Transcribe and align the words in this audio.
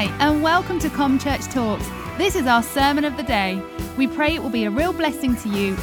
Hi, 0.00 0.06
and 0.18 0.42
welcome 0.42 0.78
to 0.78 0.88
Com 0.88 1.18
Church 1.18 1.44
Talks. 1.48 1.86
This 2.16 2.34
is 2.34 2.46
our 2.46 2.62
sermon 2.62 3.04
of 3.04 3.18
the 3.18 3.22
day. 3.22 3.62
We 3.98 4.06
pray 4.06 4.34
it 4.34 4.42
will 4.42 4.48
be 4.48 4.64
a 4.64 4.70
real 4.70 4.94
blessing 4.94 5.36
to 5.36 5.48
you. 5.50 5.76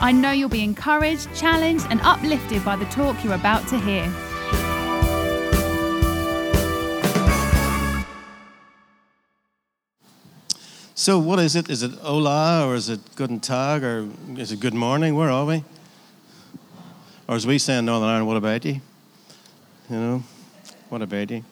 I 0.00 0.12
know 0.12 0.30
you'll 0.30 0.48
be 0.48 0.62
encouraged, 0.62 1.34
challenged, 1.34 1.84
and 1.90 2.00
uplifted 2.02 2.64
by 2.64 2.76
the 2.76 2.84
talk 2.84 3.24
you're 3.24 3.34
about 3.34 3.66
to 3.70 3.80
hear. 3.80 4.04
So, 10.94 11.18
what 11.18 11.40
is 11.40 11.56
it? 11.56 11.68
Is 11.68 11.82
it 11.82 11.94
hola 11.94 12.64
or 12.64 12.76
is 12.76 12.88
it 12.88 13.00
guten 13.16 13.40
tag 13.40 13.82
or 13.82 14.08
is 14.36 14.52
it 14.52 14.60
good 14.60 14.74
morning? 14.74 15.16
Where 15.16 15.30
are 15.30 15.46
we? 15.46 15.64
Or 17.26 17.34
as 17.34 17.44
we 17.44 17.58
say 17.58 17.78
in 17.78 17.86
Northern 17.86 18.08
Ireland, 18.08 18.28
what 18.28 18.36
about 18.36 18.64
you? 18.64 18.80
You 19.90 19.96
know, 19.96 20.22
what 20.90 21.02
about 21.02 21.28
you? 21.28 21.42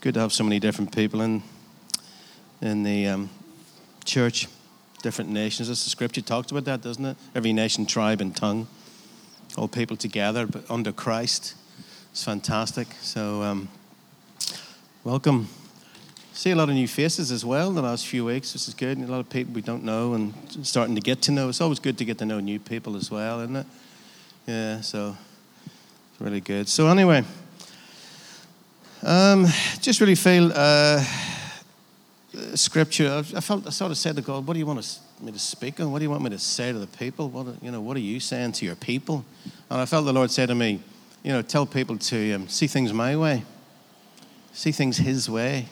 Good 0.00 0.14
to 0.14 0.20
have 0.20 0.32
so 0.32 0.44
many 0.44 0.58
different 0.58 0.96
people 0.96 1.20
in, 1.20 1.42
in 2.62 2.84
the 2.84 3.06
um, 3.06 3.28
church, 4.06 4.48
different 5.02 5.28
nations. 5.28 5.68
As 5.68 5.84
the 5.84 5.90
scripture 5.90 6.22
talks 6.22 6.50
about 6.50 6.64
that, 6.64 6.80
doesn't 6.80 7.04
it? 7.04 7.18
Every 7.34 7.52
nation, 7.52 7.84
tribe, 7.84 8.22
and 8.22 8.34
tongue, 8.34 8.66
all 9.58 9.68
people 9.68 9.98
together, 9.98 10.46
but 10.46 10.64
under 10.70 10.90
Christ. 10.90 11.54
It's 12.12 12.24
fantastic. 12.24 12.88
So, 13.02 13.42
um, 13.42 13.68
welcome. 15.04 15.48
See 16.32 16.50
a 16.50 16.56
lot 16.56 16.70
of 16.70 16.76
new 16.76 16.88
faces 16.88 17.30
as 17.30 17.44
well 17.44 17.68
in 17.68 17.74
the 17.74 17.82
last 17.82 18.06
few 18.06 18.24
weeks, 18.24 18.54
This 18.54 18.68
is 18.68 18.72
good. 18.72 18.96
And 18.96 19.06
a 19.06 19.12
lot 19.12 19.20
of 19.20 19.28
people 19.28 19.52
we 19.52 19.60
don't 19.60 19.84
know 19.84 20.14
and 20.14 20.32
starting 20.62 20.94
to 20.94 21.02
get 21.02 21.20
to 21.22 21.30
know. 21.30 21.50
It's 21.50 21.60
always 21.60 21.78
good 21.78 21.98
to 21.98 22.06
get 22.06 22.16
to 22.20 22.24
know 22.24 22.40
new 22.40 22.58
people 22.58 22.96
as 22.96 23.10
well, 23.10 23.40
isn't 23.40 23.56
it? 23.56 23.66
Yeah, 24.46 24.80
so 24.80 25.14
it's 26.10 26.20
really 26.22 26.40
good. 26.40 26.70
So, 26.70 26.88
anyway, 26.88 27.22
um, 29.02 29.46
just 29.80 30.00
really 30.00 30.14
feel 30.14 30.52
uh, 30.54 31.04
scripture. 32.54 33.22
I 33.36 33.40
felt 33.40 33.66
I 33.66 33.70
sort 33.70 33.90
of 33.90 33.98
said 33.98 34.16
to 34.16 34.22
God, 34.22 34.46
"What 34.46 34.54
do 34.54 34.58
you 34.58 34.66
want 34.66 35.00
me 35.20 35.32
to 35.32 35.38
speak 35.38 35.80
on? 35.80 35.90
What 35.90 35.98
do 35.98 36.04
you 36.04 36.10
want 36.10 36.22
me 36.22 36.30
to 36.30 36.38
say 36.38 36.72
to 36.72 36.78
the 36.78 36.86
people? 36.86 37.28
What 37.28 37.46
you 37.62 37.70
know? 37.70 37.80
What 37.80 37.96
are 37.96 38.00
you 38.00 38.20
saying 38.20 38.52
to 38.52 38.64
your 38.64 38.76
people?" 38.76 39.24
And 39.70 39.80
I 39.80 39.86
felt 39.86 40.04
the 40.04 40.12
Lord 40.12 40.30
say 40.30 40.46
to 40.46 40.54
me, 40.54 40.80
"You 41.22 41.32
know, 41.32 41.42
tell 41.42 41.66
people 41.66 41.98
to 41.98 42.32
um, 42.32 42.48
see 42.48 42.66
things 42.66 42.92
my 42.92 43.16
way, 43.16 43.42
see 44.52 44.72
things 44.72 44.98
His 44.98 45.28
way." 45.28 45.66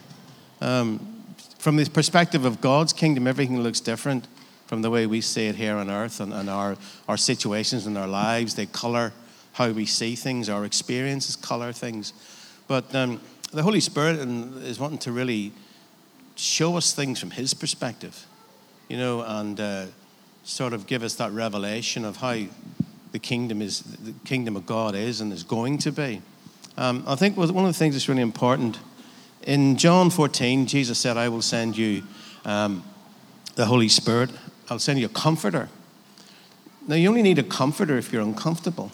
Um, 0.61 1.19
from 1.59 1.77
the 1.77 1.89
perspective 1.91 2.45
of 2.45 2.61
God's 2.61 2.93
kingdom, 2.93 3.27
everything 3.27 3.61
looks 3.61 3.81
different 3.81 4.27
from 4.67 4.83
the 4.83 4.91
way 4.91 5.07
we 5.07 5.21
see 5.21 5.47
it 5.47 5.57
here 5.57 5.77
on 5.77 5.91
earth 5.91 6.21
and, 6.21 6.33
and 6.33 6.49
our, 6.49 6.77
our 7.09 7.17
situations 7.17 7.87
and 7.87 7.97
our 7.97 8.07
lives. 8.07 8.55
They 8.55 8.67
color 8.67 9.13
how 9.53 9.71
we 9.71 9.87
see 9.87 10.15
things, 10.15 10.49
our 10.49 10.65
experiences 10.65 11.37
color 11.37 11.73
things. 11.73 12.13
But 12.69 12.95
um, 12.95 13.21
the 13.53 13.63
Holy 13.63 13.81
Spirit 13.81 14.19
is 14.19 14.79
wanting 14.79 14.99
to 14.99 15.13
really 15.13 15.53
show 16.37 16.77
us 16.77 16.93
things 16.93 17.19
from 17.19 17.31
His 17.31 17.55
perspective, 17.55 18.27
you 18.89 18.97
know, 18.97 19.23
and 19.23 19.59
uh, 19.59 19.87
sort 20.45 20.73
of 20.73 20.87
give 20.87 21.03
us 21.03 21.15
that 21.17 21.33
revelation 21.33 22.05
of 22.05 22.19
how 22.19 22.37
the 23.13 23.19
kingdom 23.19 23.61
is, 23.63 23.81
the 23.81 24.13
kingdom 24.25 24.55
of 24.55 24.67
God 24.67 24.95
is 24.95 25.21
and 25.21 25.33
is 25.33 25.43
going 25.43 25.79
to 25.79 25.91
be. 25.91 26.23
Um, 26.77 27.03
I 27.07 27.17
think 27.17 27.37
one 27.37 27.49
of 27.49 27.55
the 27.55 27.73
things 27.73 27.95
that's 27.95 28.09
really 28.09 28.23
important 28.23 28.79
in 29.43 29.77
John 29.77 30.11
14, 30.11 30.67
Jesus 30.67 30.99
said, 30.99 31.17
I 31.17 31.29
will 31.29 31.43
send 31.43 31.77
you 31.77 32.03
um, 32.45 32.85
the 33.55 33.65
Holy 33.65 33.89
Spirit. 33.89 34.31
I'll 34.69 34.79
send 34.79 34.99
you 34.99 35.07
a 35.07 35.09
comforter. 35.11 35.71
Now, 36.87 36.97
you 36.97 37.09
only 37.09 37.23
need 37.23 37.39
a 37.39 37.43
comforter 37.43 37.97
if 37.97 38.13
you're 38.13 38.23
uncomfortable. 38.23 38.93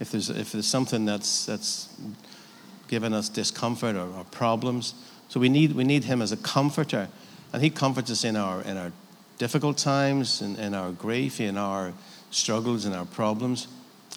If 0.00 0.10
there's, 0.10 0.28
if 0.28 0.52
there's 0.52 0.66
something 0.66 1.04
that's, 1.04 1.46
that's 1.46 1.88
given 2.90 3.14
us 3.14 3.28
discomfort 3.28 3.94
or, 3.94 4.08
or 4.18 4.24
problems. 4.24 4.94
So 5.28 5.38
we 5.38 5.48
need, 5.48 5.72
we 5.72 5.84
need 5.84 6.04
Him 6.04 6.20
as 6.20 6.32
a 6.32 6.36
comforter. 6.36 7.08
And 7.52 7.62
He 7.62 7.70
comforts 7.70 8.10
us 8.10 8.24
in 8.24 8.36
our, 8.36 8.62
in 8.62 8.76
our 8.76 8.92
difficult 9.38 9.78
times, 9.78 10.42
in, 10.42 10.56
in 10.56 10.74
our 10.74 10.90
grief, 10.90 11.40
in 11.40 11.56
our 11.56 11.92
struggles, 12.30 12.84
in 12.84 12.92
our 12.92 13.06
problems. 13.06 13.68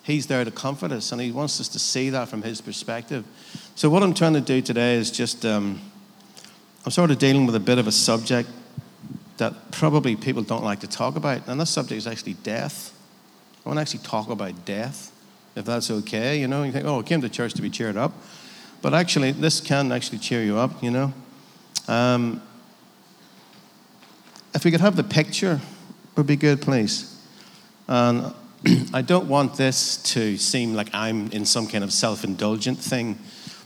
He's 0.02 0.26
there 0.28 0.44
to 0.44 0.52
comfort 0.52 0.92
us, 0.92 1.12
and 1.12 1.22
He 1.22 1.32
wants 1.32 1.62
us 1.62 1.70
to 1.70 1.80
see 1.80 2.10
that 2.10 2.28
from 2.28 2.42
His 2.42 2.62
perspective. 2.62 3.26
So, 3.76 3.90
what 3.90 4.04
I'm 4.04 4.14
trying 4.14 4.34
to 4.34 4.42
do 4.42 4.60
today 4.60 4.96
is 4.96 5.12
just, 5.12 5.46
um, 5.46 5.80
I'm 6.84 6.92
sort 6.92 7.12
of 7.12 7.20
dealing 7.20 7.46
with 7.46 7.56
a 7.56 7.60
bit 7.60 7.78
of 7.78 7.88
a 7.88 7.92
subject 7.92 8.50
that 9.38 9.72
probably 9.72 10.16
people 10.16 10.42
don't 10.42 10.64
like 10.64 10.80
to 10.82 10.88
talk 10.88 11.16
about, 11.16 11.48
and 11.48 11.60
that 11.62 11.68
subject 11.68 11.98
is 12.00 12.08
actually 12.08 12.34
death. 12.34 12.92
I 13.64 13.70
want 13.70 13.78
to 13.78 13.82
actually 13.82 14.02
talk 14.02 14.30
about 14.30 14.66
death, 14.66 15.12
if 15.56 15.64
that's 15.64 15.90
okay. 15.90 16.40
You 16.40 16.48
know, 16.48 16.64
you 16.64 16.72
think, 16.72 16.86
oh, 16.86 17.00
I 17.00 17.04
came 17.04 17.22
to 17.22 17.30
church 17.30 17.54
to 17.54 17.62
be 17.62 17.70
cheered 17.70 17.96
up. 17.96 18.12
But 18.84 18.94
actually, 18.94 19.32
this 19.32 19.62
can 19.62 19.94
actually 19.94 20.18
cheer 20.18 20.44
you 20.44 20.58
up, 20.58 20.84
you 20.84 20.92
know. 20.92 21.14
Um, 21.88 22.42
if 24.54 24.66
we 24.66 24.72
could 24.72 24.82
have 24.82 24.98
the 24.98 25.06
picture, 25.06 25.62
would 26.18 26.28
be 26.28 26.36
good, 26.36 26.62
please. 26.62 27.18
And 27.88 28.34
I 28.94 29.02
don't 29.02 29.30
want 29.30 29.56
this 29.56 30.04
to 30.14 30.36
seem 30.36 30.74
like 30.74 30.94
I'm 30.94 31.32
in 31.32 31.46
some 31.46 31.66
kind 31.66 31.82
of 31.82 31.94
self 31.94 32.26
indulgent 32.26 32.78
thing, 32.78 33.18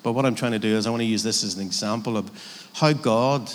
but 0.03 0.11
what 0.11 0.23
I'm 0.23 0.35
trying 0.35 0.51
to 0.51 0.59
do 0.59 0.77
is 0.77 0.85
I 0.85 0.91
want 0.91 1.01
to 1.01 1.05
use 1.05 1.23
this 1.23 1.43
as 1.43 1.55
an 1.55 1.65
example 1.65 2.15
of 2.15 2.29
how 2.75 2.93
God 2.93 3.51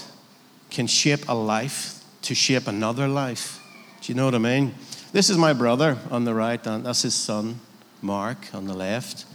can 0.68 0.88
shape 0.88 1.28
a 1.28 1.34
life 1.34 2.02
to 2.22 2.34
shape 2.34 2.66
another 2.66 3.06
life. 3.06 3.60
Do 4.00 4.12
you 4.12 4.16
know 4.16 4.24
what 4.24 4.34
I 4.34 4.38
mean? 4.38 4.74
This 5.12 5.30
is 5.30 5.38
my 5.38 5.52
brother 5.52 5.96
on 6.10 6.24
the 6.24 6.34
right, 6.34 6.66
and 6.66 6.84
that's 6.84 7.02
his 7.02 7.14
son, 7.14 7.60
Mark, 8.00 8.52
on 8.52 8.66
the 8.66 8.74
left. 8.74 9.26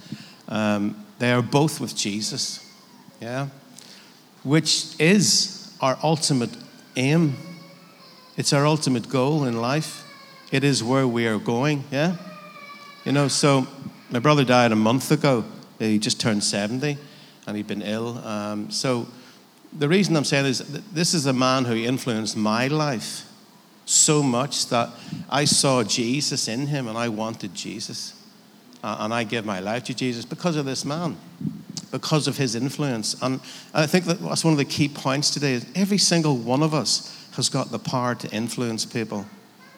Um, 0.48 1.06
they 1.20 1.32
are 1.32 1.42
both 1.42 1.80
with 1.80 1.96
Jesus, 1.96 2.66
yeah, 3.22 3.48
which 4.44 5.00
is 5.00 5.74
our 5.82 5.98
ultimate 6.04 6.52
aim. 6.96 7.36
It's 8.38 8.54
our 8.54 8.66
ultimate 8.66 9.10
goal 9.10 9.44
in 9.46 9.60
life. 9.60 10.06
It 10.52 10.64
is 10.64 10.84
where 10.84 11.08
we 11.08 11.28
are 11.28 11.40
going, 11.40 11.84
yeah? 11.92 12.16
You 13.04 13.12
know, 13.12 13.28
so 13.28 13.68
my 14.10 14.20
brother 14.20 14.46
died 14.46 14.72
a 14.72 14.76
month 14.76 15.12
ago. 15.12 15.44
He 15.80 16.00
just 16.00 16.20
turned 16.20 16.44
70 16.44 16.98
and 17.46 17.58
he'd 17.58 17.68
been 17.68 17.82
ill. 17.82 18.18
Um, 18.20 18.72
so 18.72 19.08
the 19.78 19.90
reason 19.90 20.16
I'm 20.16 20.26
saying 20.26 20.46
is 20.46 20.60
this 20.92 21.14
is 21.14 21.26
a 21.26 21.34
man 21.34 21.66
who 21.66 21.76
influenced 21.76 22.38
my 22.38 22.68
life 22.68 23.24
so 23.86 24.22
much 24.22 24.68
that 24.68 24.90
I 25.30 25.46
saw 25.46 25.84
Jesus 25.84 26.48
in 26.48 26.68
him 26.68 26.88
and 26.88 26.98
I 26.98 27.10
wanted 27.10 27.54
Jesus. 27.54 28.14
Uh, 28.84 28.98
and 29.00 29.14
I 29.14 29.24
gave 29.24 29.46
my 29.46 29.60
life 29.60 29.84
to 29.86 29.94
Jesus 29.94 30.26
because 30.26 30.56
of 30.56 30.66
this 30.66 30.86
man, 30.86 31.18
because 31.92 32.28
of 32.28 32.38
his 32.38 32.56
influence. 32.56 33.16
And 33.22 33.40
I 33.74 33.88
think 33.88 34.06
that 34.06 34.22
that's 34.22 34.44
one 34.44 34.54
of 34.54 34.58
the 34.58 34.66
key 34.66 34.88
points 34.88 35.32
today. 35.32 35.54
Is 35.54 35.66
every 35.76 35.98
single 35.98 36.38
one 36.38 36.62
of 36.64 36.74
us 36.74 37.14
has 37.36 37.50
got 37.50 37.72
the 37.72 37.80
power 37.80 38.16
to 38.16 38.30
influence 38.30 38.86
people 38.86 39.26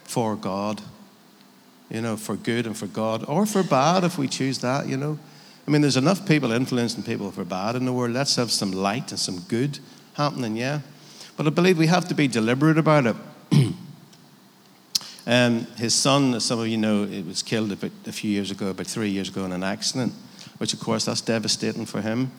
for 0.03 0.35
God, 0.35 0.81
you 1.89 2.01
know, 2.01 2.17
for 2.17 2.35
good 2.35 2.65
and 2.65 2.75
for 2.75 2.87
God, 2.87 3.25
or 3.27 3.45
for 3.45 3.63
bad 3.63 4.03
if 4.03 4.17
we 4.17 4.27
choose 4.27 4.59
that, 4.59 4.87
you 4.87 4.97
know. 4.97 5.17
I 5.67 5.71
mean, 5.71 5.81
there's 5.81 5.97
enough 5.97 6.27
people 6.27 6.51
influencing 6.51 7.03
people 7.03 7.31
for 7.31 7.45
bad 7.45 7.75
in 7.75 7.85
the 7.85 7.93
world. 7.93 8.11
Let's 8.11 8.35
have 8.37 8.51
some 8.51 8.71
light 8.71 9.11
and 9.11 9.19
some 9.19 9.41
good 9.41 9.79
happening, 10.13 10.57
yeah. 10.57 10.81
But 11.37 11.47
I 11.47 11.51
believe 11.51 11.77
we 11.77 11.87
have 11.87 12.07
to 12.07 12.15
be 12.15 12.27
deliberate 12.27 12.77
about 12.77 13.05
it. 13.05 13.15
And 15.25 15.67
his 15.77 15.93
son, 15.93 16.33
as 16.33 16.45
some 16.45 16.59
of 16.59 16.67
you 16.67 16.77
know, 16.77 17.03
it 17.03 17.25
was 17.25 17.43
killed 17.43 17.71
about 17.71 17.91
a 18.05 18.11
few 18.11 18.31
years 18.31 18.51
ago, 18.51 18.69
about 18.69 18.87
three 18.87 19.09
years 19.09 19.29
ago, 19.29 19.45
in 19.45 19.51
an 19.51 19.63
accident, 19.63 20.13
which 20.57 20.73
of 20.73 20.79
course 20.79 21.05
that's 21.05 21.21
devastating 21.21 21.85
for 21.85 22.01
him. 22.01 22.31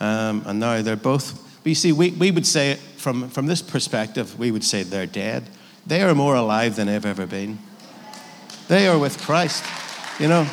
Um, 0.00 0.42
and 0.46 0.60
now 0.60 0.82
they're 0.82 0.96
both. 0.96 1.34
But 1.62 1.68
you 1.68 1.74
see, 1.74 1.92
we, 1.92 2.10
we 2.10 2.30
would 2.30 2.46
say, 2.46 2.74
from, 2.96 3.28
from 3.28 3.46
this 3.46 3.62
perspective, 3.62 4.38
we 4.38 4.50
would 4.50 4.64
say 4.64 4.82
they're 4.82 5.06
dead. 5.06 5.44
They 5.86 6.02
are 6.02 6.14
more 6.14 6.34
alive 6.34 6.76
than 6.76 6.86
they've 6.86 7.06
ever 7.06 7.26
been. 7.26 7.58
They 8.68 8.86
are 8.86 8.98
with 8.98 9.20
Christ, 9.20 9.64
you 10.20 10.28
know. 10.28 10.46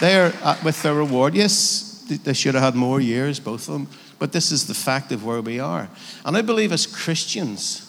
They 0.00 0.18
are 0.18 0.32
uh, 0.42 0.56
with 0.64 0.82
their 0.82 0.94
reward. 0.94 1.34
Yes, 1.34 2.04
they 2.08 2.32
should 2.32 2.54
have 2.54 2.62
had 2.62 2.74
more 2.74 3.00
years, 3.00 3.38
both 3.40 3.68
of 3.68 3.74
them, 3.74 3.88
but 4.18 4.32
this 4.32 4.50
is 4.50 4.66
the 4.66 4.74
fact 4.74 5.12
of 5.12 5.24
where 5.24 5.40
we 5.40 5.60
are. 5.60 5.88
And 6.24 6.36
I 6.36 6.42
believe 6.42 6.72
as 6.72 6.86
Christians, 6.86 7.83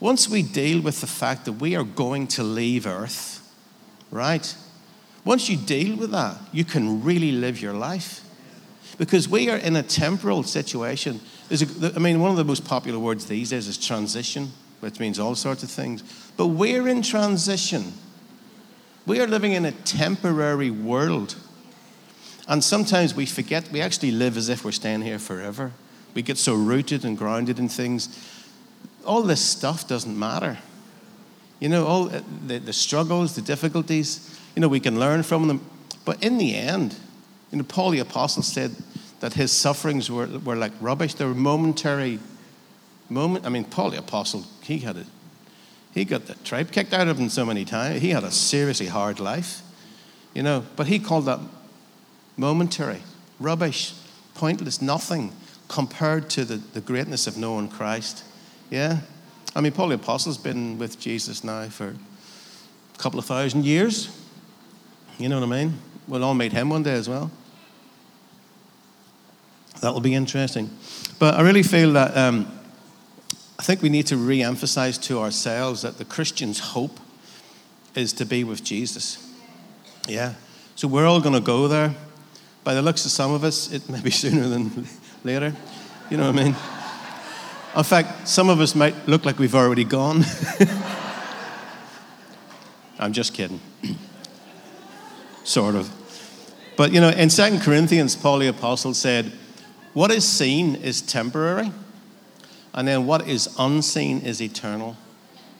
once 0.00 0.28
we 0.28 0.42
deal 0.42 0.80
with 0.80 1.00
the 1.00 1.06
fact 1.06 1.44
that 1.44 1.52
we 1.54 1.74
are 1.74 1.84
going 1.84 2.26
to 2.28 2.42
leave 2.42 2.86
earth, 2.86 3.40
right? 4.10 4.54
Once 5.24 5.48
you 5.48 5.56
deal 5.56 5.96
with 5.96 6.10
that, 6.10 6.36
you 6.52 6.64
can 6.64 7.02
really 7.02 7.32
live 7.32 7.60
your 7.60 7.72
life. 7.72 8.22
Because 8.98 9.28
we 9.28 9.50
are 9.50 9.56
in 9.56 9.76
a 9.76 9.82
temporal 9.82 10.42
situation. 10.42 11.20
A, 11.50 11.92
I 11.96 11.98
mean, 11.98 12.20
one 12.20 12.30
of 12.30 12.36
the 12.36 12.44
most 12.44 12.64
popular 12.64 12.98
words 12.98 13.26
these 13.26 13.50
days 13.50 13.68
is 13.68 13.76
transition 13.76 14.52
which 14.80 15.00
means 15.00 15.18
all 15.18 15.34
sorts 15.34 15.62
of 15.62 15.70
things. 15.70 16.02
But 16.36 16.48
we're 16.48 16.88
in 16.88 17.02
transition. 17.02 17.92
We 19.06 19.20
are 19.20 19.26
living 19.26 19.52
in 19.52 19.64
a 19.64 19.72
temporary 19.72 20.70
world. 20.70 21.36
And 22.48 22.62
sometimes 22.62 23.14
we 23.14 23.26
forget 23.26 23.70
we 23.72 23.80
actually 23.80 24.12
live 24.12 24.36
as 24.36 24.48
if 24.48 24.64
we're 24.64 24.72
staying 24.72 25.02
here 25.02 25.18
forever. 25.18 25.72
We 26.14 26.22
get 26.22 26.38
so 26.38 26.54
rooted 26.54 27.04
and 27.04 27.16
grounded 27.16 27.58
in 27.58 27.68
things. 27.68 28.08
All 29.06 29.22
this 29.22 29.40
stuff 29.40 29.86
doesn't 29.88 30.18
matter. 30.18 30.58
You 31.60 31.68
know, 31.68 31.86
all 31.86 32.10
uh, 32.10 32.20
the, 32.46 32.58
the 32.58 32.72
struggles, 32.72 33.34
the 33.34 33.42
difficulties, 33.42 34.38
you 34.54 34.60
know, 34.60 34.68
we 34.68 34.80
can 34.80 34.98
learn 34.98 35.22
from 35.22 35.48
them. 35.48 35.64
But 36.04 36.22
in 36.22 36.38
the 36.38 36.54
end, 36.54 36.96
you 37.50 37.58
know, 37.58 37.64
Paul 37.64 37.90
the 37.90 38.00
Apostle 38.00 38.42
said 38.42 38.74
that 39.20 39.34
his 39.34 39.52
sufferings 39.52 40.10
were, 40.10 40.26
were 40.26 40.56
like 40.56 40.72
rubbish. 40.80 41.14
They 41.14 41.24
were 41.24 41.34
momentary 41.34 42.18
moment. 43.08 43.46
I 43.46 43.48
mean, 43.48 43.64
Paul 43.64 43.90
the 43.90 43.98
Apostle, 43.98 44.44
he 44.62 44.78
had 44.78 44.96
it. 44.96 45.06
He 45.94 46.04
got 46.04 46.26
the 46.26 46.34
tripe 46.34 46.72
kicked 46.72 46.92
out 46.92 47.08
of 47.08 47.18
him 47.18 47.30
so 47.30 47.46
many 47.46 47.64
times. 47.64 48.02
He 48.02 48.10
had 48.10 48.22
a 48.22 48.30
seriously 48.30 48.86
hard 48.86 49.18
life, 49.18 49.62
you 50.34 50.42
know. 50.42 50.64
But 50.76 50.88
he 50.88 50.98
called 50.98 51.24
that 51.24 51.40
momentary, 52.36 53.00
rubbish, 53.40 53.94
pointless, 54.34 54.82
nothing 54.82 55.32
compared 55.68 56.28
to 56.30 56.44
the, 56.44 56.56
the 56.56 56.82
greatness 56.82 57.26
of 57.26 57.38
knowing 57.38 57.68
Christ. 57.68 58.24
Yeah? 58.70 58.98
I 59.54 59.60
mean, 59.60 59.72
Paul 59.72 59.88
the 59.88 59.94
Apostle's 59.94 60.38
been 60.38 60.78
with 60.78 60.98
Jesus 60.98 61.42
now 61.42 61.68
for 61.68 61.88
a 61.88 62.98
couple 62.98 63.18
of 63.18 63.24
thousand 63.24 63.64
years. 63.64 64.08
You 65.18 65.28
know 65.28 65.40
what 65.40 65.46
I 65.46 65.64
mean? 65.64 65.78
We'll 66.06 66.24
all 66.24 66.34
meet 66.34 66.52
him 66.52 66.68
one 66.68 66.82
day 66.82 66.92
as 66.92 67.08
well. 67.08 67.30
That 69.80 69.92
will 69.92 70.00
be 70.00 70.14
interesting. 70.14 70.70
But 71.18 71.34
I 71.34 71.42
really 71.42 71.62
feel 71.62 71.92
that 71.94 72.16
um, 72.16 72.46
I 73.58 73.62
think 73.62 73.82
we 73.82 73.88
need 73.88 74.06
to 74.08 74.16
re 74.16 74.42
emphasize 74.42 74.98
to 74.98 75.20
ourselves 75.20 75.82
that 75.82 75.98
the 75.98 76.04
Christian's 76.04 76.58
hope 76.58 76.98
is 77.94 78.12
to 78.14 78.26
be 78.26 78.44
with 78.44 78.62
Jesus. 78.62 79.18
Yeah. 80.06 80.34
So 80.74 80.86
we're 80.88 81.06
all 81.06 81.20
going 81.20 81.34
to 81.34 81.40
go 81.40 81.68
there. 81.68 81.94
By 82.62 82.74
the 82.74 82.82
looks 82.82 83.04
of 83.04 83.10
some 83.10 83.32
of 83.32 83.44
us, 83.44 83.72
it 83.72 83.88
may 83.88 84.00
be 84.00 84.10
sooner 84.22 84.48
than 84.48 84.86
later. 85.24 85.54
You 86.10 86.18
know 86.18 86.30
what 86.30 86.40
I 86.40 86.44
mean? 86.44 86.56
In 87.76 87.84
fact, 87.84 88.26
some 88.26 88.48
of 88.48 88.60
us 88.60 88.74
might 88.74 89.06
look 89.06 89.26
like 89.26 89.38
we've 89.38 89.54
already 89.54 89.84
gone. 89.84 90.24
I'm 92.98 93.12
just 93.12 93.34
kidding. 93.34 93.60
sort 95.44 95.74
of. 95.74 95.90
But 96.76 96.92
you 96.92 97.00
know, 97.00 97.10
in 97.10 97.28
2 97.28 97.58
Corinthians, 97.58 98.16
Paul 98.16 98.38
the 98.38 98.46
Apostle 98.46 98.94
said, 98.94 99.32
What 99.92 100.10
is 100.10 100.26
seen 100.26 100.76
is 100.76 101.02
temporary, 101.02 101.72
and 102.72 102.88
then 102.88 103.06
what 103.06 103.28
is 103.28 103.54
unseen 103.58 104.20
is 104.20 104.40
eternal. 104.40 104.96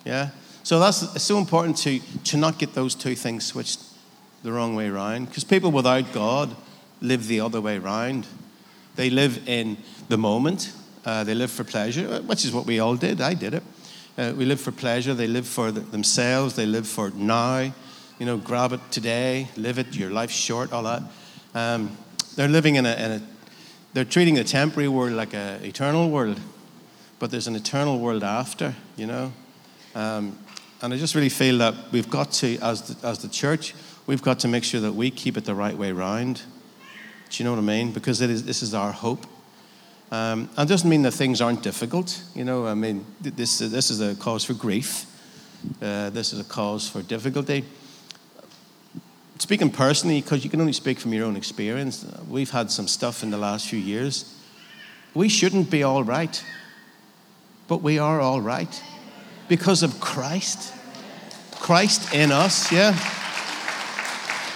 Yeah? 0.06 0.30
So 0.62 0.80
that's 0.80 1.02
it's 1.02 1.24
so 1.24 1.38
important 1.38 1.76
to, 1.78 2.00
to 2.24 2.36
not 2.36 2.58
get 2.58 2.74
those 2.74 2.94
two 2.94 3.14
things 3.14 3.44
switched 3.44 3.80
the 4.42 4.52
wrong 4.52 4.74
way 4.74 4.88
around. 4.88 5.26
Because 5.26 5.44
people 5.44 5.70
without 5.70 6.12
God 6.12 6.56
live 7.00 7.26
the 7.26 7.40
other 7.40 7.60
way 7.60 7.76
around. 7.76 8.26
They 8.94 9.10
live 9.10 9.46
in 9.46 9.76
the 10.08 10.16
moment, 10.16 10.72
uh, 11.06 11.24
they 11.24 11.34
live 11.34 11.50
for 11.50 11.64
pleasure, 11.64 12.20
which 12.22 12.44
is 12.44 12.52
what 12.52 12.66
we 12.66 12.80
all 12.80 12.96
did. 12.96 13.20
I 13.20 13.32
did 13.32 13.54
it. 13.54 13.62
Uh, 14.18 14.32
we 14.36 14.44
live 14.44 14.60
for 14.60 14.72
pleasure, 14.72 15.14
they 15.14 15.26
live 15.26 15.46
for 15.46 15.70
the, 15.70 15.80
themselves, 15.80 16.56
they 16.56 16.66
live 16.66 16.86
for 16.86 17.10
now. 17.10 17.72
You 18.18 18.26
know, 18.26 18.38
grab 18.38 18.72
it 18.72 18.80
today, 18.90 19.48
live 19.56 19.78
it, 19.78 19.94
your 19.94 20.10
life's 20.10 20.34
short, 20.34 20.72
all 20.72 20.82
that. 20.84 21.02
Um, 21.54 21.96
they're 22.34 22.48
living 22.48 22.76
in 22.76 22.86
a, 22.86 22.94
in 22.94 23.12
a, 23.12 23.22
they're 23.92 24.06
treating 24.06 24.34
the 24.34 24.44
temporary 24.44 24.88
world 24.88 25.12
like 25.12 25.34
an 25.34 25.62
eternal 25.64 26.10
world, 26.10 26.40
but 27.18 27.30
there's 27.30 27.46
an 27.46 27.54
eternal 27.54 27.98
world 27.98 28.24
after, 28.24 28.74
you 28.96 29.06
know. 29.06 29.32
Um, 29.94 30.38
and 30.80 30.94
I 30.94 30.96
just 30.96 31.14
really 31.14 31.28
feel 31.28 31.58
that 31.58 31.74
we've 31.92 32.08
got 32.08 32.32
to, 32.32 32.58
as 32.58 32.82
the, 32.82 33.06
as 33.06 33.18
the 33.18 33.28
church, 33.28 33.74
we've 34.06 34.22
got 34.22 34.38
to 34.40 34.48
make 34.48 34.64
sure 34.64 34.80
that 34.80 34.92
we 34.92 35.10
keep 35.10 35.36
it 35.36 35.44
the 35.44 35.54
right 35.54 35.76
way 35.76 35.92
round. 35.92 36.42
Do 37.28 37.42
you 37.42 37.44
know 37.44 37.52
what 37.52 37.58
I 37.58 37.62
mean? 37.62 37.92
Because 37.92 38.22
it 38.22 38.30
is, 38.30 38.44
this 38.44 38.62
is 38.62 38.72
our 38.72 38.92
hope. 38.92 39.26
Um, 40.16 40.48
and 40.56 40.66
it 40.66 40.72
doesn't 40.72 40.88
mean 40.88 41.02
that 41.02 41.12
things 41.12 41.42
aren't 41.42 41.62
difficult. 41.62 42.22
You 42.34 42.44
know, 42.44 42.66
I 42.66 42.72
mean, 42.72 43.04
this, 43.20 43.58
this 43.58 43.90
is 43.90 44.00
a 44.00 44.14
cause 44.14 44.44
for 44.44 44.54
grief. 44.54 45.04
Uh, 45.82 46.08
this 46.08 46.32
is 46.32 46.40
a 46.40 46.44
cause 46.44 46.88
for 46.88 47.02
difficulty. 47.02 47.66
Speaking 49.38 49.68
personally, 49.70 50.22
because 50.22 50.42
you 50.42 50.48
can 50.48 50.60
only 50.60 50.72
speak 50.72 50.98
from 50.98 51.12
your 51.12 51.26
own 51.26 51.36
experience, 51.36 52.06
we've 52.30 52.50
had 52.50 52.70
some 52.70 52.88
stuff 52.88 53.22
in 53.22 53.30
the 53.30 53.36
last 53.36 53.68
few 53.68 53.78
years. 53.78 54.34
We 55.12 55.28
shouldn't 55.28 55.70
be 55.70 55.82
all 55.82 56.02
right, 56.02 56.42
but 57.68 57.82
we 57.82 57.98
are 57.98 58.18
all 58.18 58.40
right 58.40 58.82
because 59.48 59.82
of 59.82 60.00
Christ. 60.00 60.72
Christ 61.60 62.14
in 62.14 62.32
us, 62.32 62.72
yeah. 62.72 62.92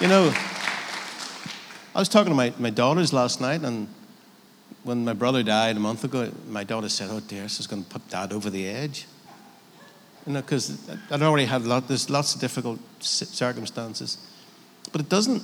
You 0.01 0.09
know, 0.09 0.33
I 1.95 1.99
was 1.99 2.09
talking 2.09 2.31
to 2.31 2.37
my, 2.37 2.55
my 2.59 2.71
daughters 2.71 3.13
last 3.13 3.43
night, 3.43 3.61
and 3.61 3.89
when 4.83 5.05
my 5.05 5.13
brother 5.13 5.43
died 5.43 5.77
a 5.77 5.81
month 5.81 6.05
ago, 6.05 6.31
my 6.49 6.65
daughter 6.65 6.89
said, 6.89 7.09
Oh, 7.11 7.21
dear, 7.21 7.43
this 7.43 7.61
is 7.61 7.67
going 7.67 7.85
to 7.85 7.89
put 7.91 8.09
dad 8.09 8.33
over 8.33 8.51
the 8.51 8.67
edge. 8.67 9.07
You 10.27 10.35
know, 10.35 10.41
because 10.41 10.89
I'd 11.11 11.23
already 11.23 11.47
had 11.47 11.65
lot, 11.65 11.89
there's 11.89 12.11
lots 12.11 12.35
of 12.35 12.41
difficult 12.41 12.79
circumstances. 13.01 14.19
But 14.93 15.01
it 15.01 15.09
doesn't, 15.09 15.43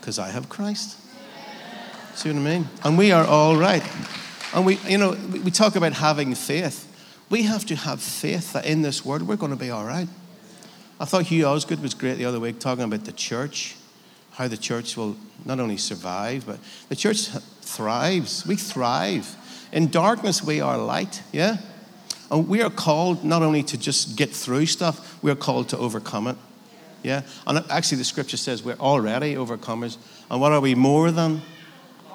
because 0.00 0.18
I 0.18 0.28
have 0.28 0.48
Christ. 0.48 0.96
See 2.14 2.28
what 2.28 2.36
I 2.36 2.40
mean? 2.40 2.68
And 2.84 2.98
we 2.98 3.12
are 3.12 3.24
all 3.24 3.56
right. 3.56 3.82
And 4.54 4.66
we, 4.66 4.76
you 4.88 4.98
know, 4.98 5.12
we 5.30 5.50
talk 5.50 5.76
about 5.76 5.92
having 5.94 6.34
faith. 6.34 6.86
We 7.28 7.44
have 7.44 7.64
to 7.66 7.76
have 7.76 8.02
faith 8.02 8.52
that 8.52 8.66
in 8.66 8.82
this 8.82 9.04
world 9.04 9.22
we're 9.22 9.36
going 9.36 9.52
to 9.52 9.58
be 9.58 9.70
all 9.70 9.84
right. 9.84 10.08
I 10.98 11.04
thought 11.04 11.24
Hugh 11.24 11.46
Osgood 11.46 11.80
was 11.80 11.94
great 11.94 12.18
the 12.18 12.26
other 12.26 12.40
week 12.40 12.58
talking 12.58 12.84
about 12.84 13.04
the 13.04 13.12
church, 13.12 13.76
how 14.40 14.48
the 14.48 14.56
church 14.56 14.96
will 14.96 15.14
not 15.44 15.60
only 15.60 15.76
survive, 15.76 16.46
but 16.46 16.58
the 16.88 16.96
church 16.96 17.28
thrives. 17.60 18.46
We 18.46 18.56
thrive. 18.56 19.36
In 19.70 19.90
darkness, 19.90 20.42
we 20.42 20.62
are 20.62 20.78
light, 20.78 21.22
yeah? 21.30 21.58
And 22.30 22.48
we 22.48 22.62
are 22.62 22.70
called 22.70 23.22
not 23.22 23.42
only 23.42 23.62
to 23.64 23.76
just 23.76 24.16
get 24.16 24.30
through 24.30 24.64
stuff, 24.64 25.22
we 25.22 25.30
are 25.30 25.36
called 25.36 25.68
to 25.68 25.76
overcome 25.76 26.26
it. 26.26 26.38
Yeah? 27.02 27.20
And 27.46 27.62
actually, 27.68 27.98
the 27.98 28.04
scripture 28.04 28.38
says 28.38 28.62
we're 28.62 28.76
already 28.76 29.34
overcomers. 29.34 29.98
And 30.30 30.40
what 30.40 30.52
are 30.52 30.60
we 30.60 30.74
more 30.74 31.10
than? 31.10 31.42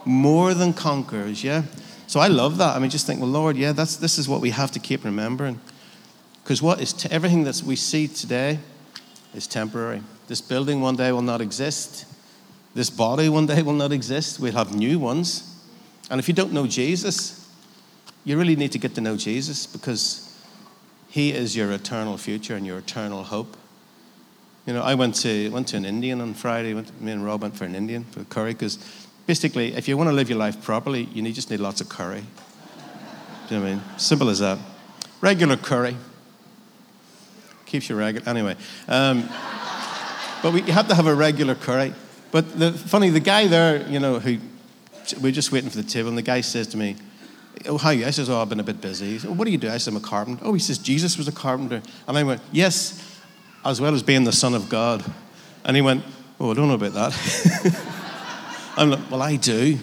More 0.04 0.56
than 0.56 0.74
conquerors, 0.74 1.44
yeah? 1.44 1.66
So 2.07 2.19
I 2.19 2.27
love 2.27 2.57
that. 2.57 2.75
I 2.75 2.80
mean, 2.80 2.89
just 2.89 3.06
think, 3.06 3.19
well, 3.19 3.30
Lord, 3.30 3.56
yeah, 3.56 3.72
that's, 3.72 3.98
this 3.98 4.18
is 4.18 4.27
what 4.27 4.42
we 4.42 4.50
have 4.50 4.72
to 4.72 4.80
keep 4.80 5.04
remembering. 5.04 5.60
Because 6.44 6.60
what 6.60 6.81
is 6.81 6.92
t- 6.92 7.07
everything 7.12 7.44
that 7.44 7.62
we 7.62 7.75
see 7.75 8.07
today 8.07 8.57
is 9.36 9.45
temporary. 9.45 10.01
This 10.27 10.42
building 10.42 10.81
one 10.81 10.95
day 10.95 11.12
will 11.12 11.22
not 11.22 11.39
exist. 11.39 12.06
This 12.75 12.89
body 12.89 13.30
one 13.30 13.45
day 13.45 13.62
will 13.62 13.74
not 13.74 13.94
exist. 13.94 14.39
We'll 14.39 14.51
have 14.51 14.75
new 14.75 15.00
ones. 15.00 15.50
And 16.12 16.19
if 16.19 16.27
you 16.27 16.33
don't 16.33 16.51
know 16.51 16.68
Jesus, 16.68 17.50
you 18.25 18.38
really 18.38 18.57
need 18.57 18.74
to 18.74 18.77
get 18.77 18.94
to 18.95 19.01
know 19.01 19.16
Jesus 19.16 19.66
because 19.66 20.38
he 21.07 21.31
is 21.31 21.56
your 21.56 21.72
eternal 21.72 22.18
future 22.18 22.56
and 22.56 22.66
your 22.66 22.77
eternal 22.80 23.24
hope. 23.24 23.56
You 24.66 24.74
know, 24.74 24.81
I 24.81 24.95
went 24.95 25.16
to 25.22 25.50
went 25.51 25.69
to 25.69 25.77
an 25.77 25.86
Indian 25.86 26.19
on 26.19 26.33
Friday. 26.33 26.74
Went, 26.74 27.01
me 27.01 27.13
and 27.13 27.24
Rob 27.24 27.44
went 27.44 27.56
for 27.56 27.63
an 27.63 27.75
Indian 27.75 28.04
for 28.04 28.25
curry 28.25 28.51
because 28.51 28.77
basically, 29.25 29.74
if 29.74 29.88
you 29.88 29.95
want 29.95 30.10
to 30.10 30.13
live 30.13 30.30
your 30.30 30.39
life 30.39 30.62
properly, 30.62 31.04
you 31.13 31.22
need, 31.22 31.33
just 31.33 31.50
need 31.50 31.62
lots 31.62 31.80
of 31.80 31.88
curry. 31.88 32.24
Do 33.48 33.55
you 33.55 33.62
know 33.62 33.65
what 33.67 33.72
I 33.72 33.75
mean? 33.75 33.84
Simple 33.98 34.29
as 34.29 34.39
that. 34.39 34.60
Regular 35.22 35.55
curry 35.55 35.96
keeps 37.65 37.88
you 37.89 37.96
regular. 37.96 38.27
Anyway, 38.27 38.58
um, 38.89 39.29
but 40.44 40.51
we, 40.51 40.63
you 40.63 40.74
have 40.74 40.89
to 40.89 40.96
have 40.96 41.08
a 41.08 41.15
regular 41.15 41.55
curry. 41.55 41.94
But 42.36 42.60
the 42.60 42.74
funny, 42.74 43.10
the 43.10 43.22
guy 43.22 43.48
there, 43.48 43.88
you 43.88 44.00
know, 44.00 44.20
who 44.20 44.39
we're 45.22 45.32
just 45.32 45.54
waiting 45.54 45.70
for 45.70 45.77
the 45.77 45.88
table, 45.88 46.10
and 46.10 46.18
the 46.18 46.27
guy 46.34 46.42
says 46.42 46.68
to 46.68 46.77
me, 46.77 46.98
"Oh, 47.65 47.77
how 47.77 47.89
are 47.89 47.94
you?" 47.94 48.06
I 48.06 48.10
says, 48.12 48.30
"Oh, 48.30 48.42
I've 48.42 48.50
been 48.50 48.60
a 48.60 48.63
bit 48.63 48.82
busy." 48.82 49.12
He 49.12 49.20
says, 49.20 49.30
"What 49.30 49.46
do 49.46 49.51
you 49.51 49.58
do?" 49.58 49.70
I 49.70 49.77
said, 49.77 49.92
"I'm 49.92 49.98
a 49.98 50.01
carpenter." 50.01 50.44
Oh, 50.44 50.54
he 50.54 50.60
says, 50.60 50.77
"Jesus 50.77 51.18
was 51.18 51.30
a 51.30 51.32
carpenter," 51.32 51.82
and 52.08 52.18
I 52.18 52.24
went, 52.24 52.42
"Yes." 52.51 53.01
as 53.65 53.82
well 53.82 53.96
as 53.96 54.04
being 54.04 54.24
the 54.24 54.32
Son 54.32 54.54
of 54.54 54.70
God. 54.70 55.04
And 55.65 55.75
he 55.75 55.82
went, 55.82 56.06
Oh, 56.39 56.51
I 56.51 56.54
don't 56.54 56.68
know 56.68 56.75
about 56.75 56.94
that. 56.94 58.74
I'm 58.77 58.92
like, 58.92 59.12
Well, 59.12 59.22
I 59.22 59.36
do. 59.36 59.80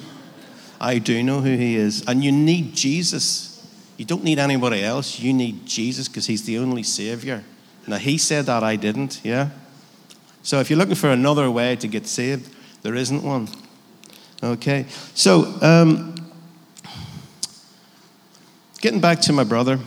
I 0.80 0.98
do 0.98 1.22
know 1.22 1.40
who 1.40 1.56
he 1.56 1.76
is. 1.76 2.04
And 2.06 2.22
you 2.22 2.32
need 2.32 2.74
Jesus. 2.74 3.66
You 3.96 4.04
don't 4.04 4.24
need 4.24 4.38
anybody 4.38 4.82
else. 4.82 5.18
You 5.18 5.32
need 5.32 5.66
Jesus 5.66 6.08
because 6.08 6.26
he's 6.26 6.44
the 6.44 6.58
only 6.58 6.82
Savior. 6.82 7.44
Now, 7.86 7.96
he 7.96 8.16
said 8.18 8.46
that, 8.46 8.62
I 8.62 8.76
didn't, 8.76 9.20
yeah? 9.24 9.50
So 10.42 10.60
if 10.60 10.70
you're 10.70 10.78
looking 10.78 10.94
for 10.94 11.10
another 11.10 11.50
way 11.50 11.76
to 11.76 11.88
get 11.88 12.06
saved, 12.06 12.52
there 12.82 12.94
isn't 12.94 13.22
one. 13.22 13.48
Okay. 14.42 14.86
So, 15.14 15.56
um, 15.62 16.14
getting 18.80 19.00
back 19.00 19.20
to 19.22 19.32
my 19.32 19.44
brother 19.44 19.78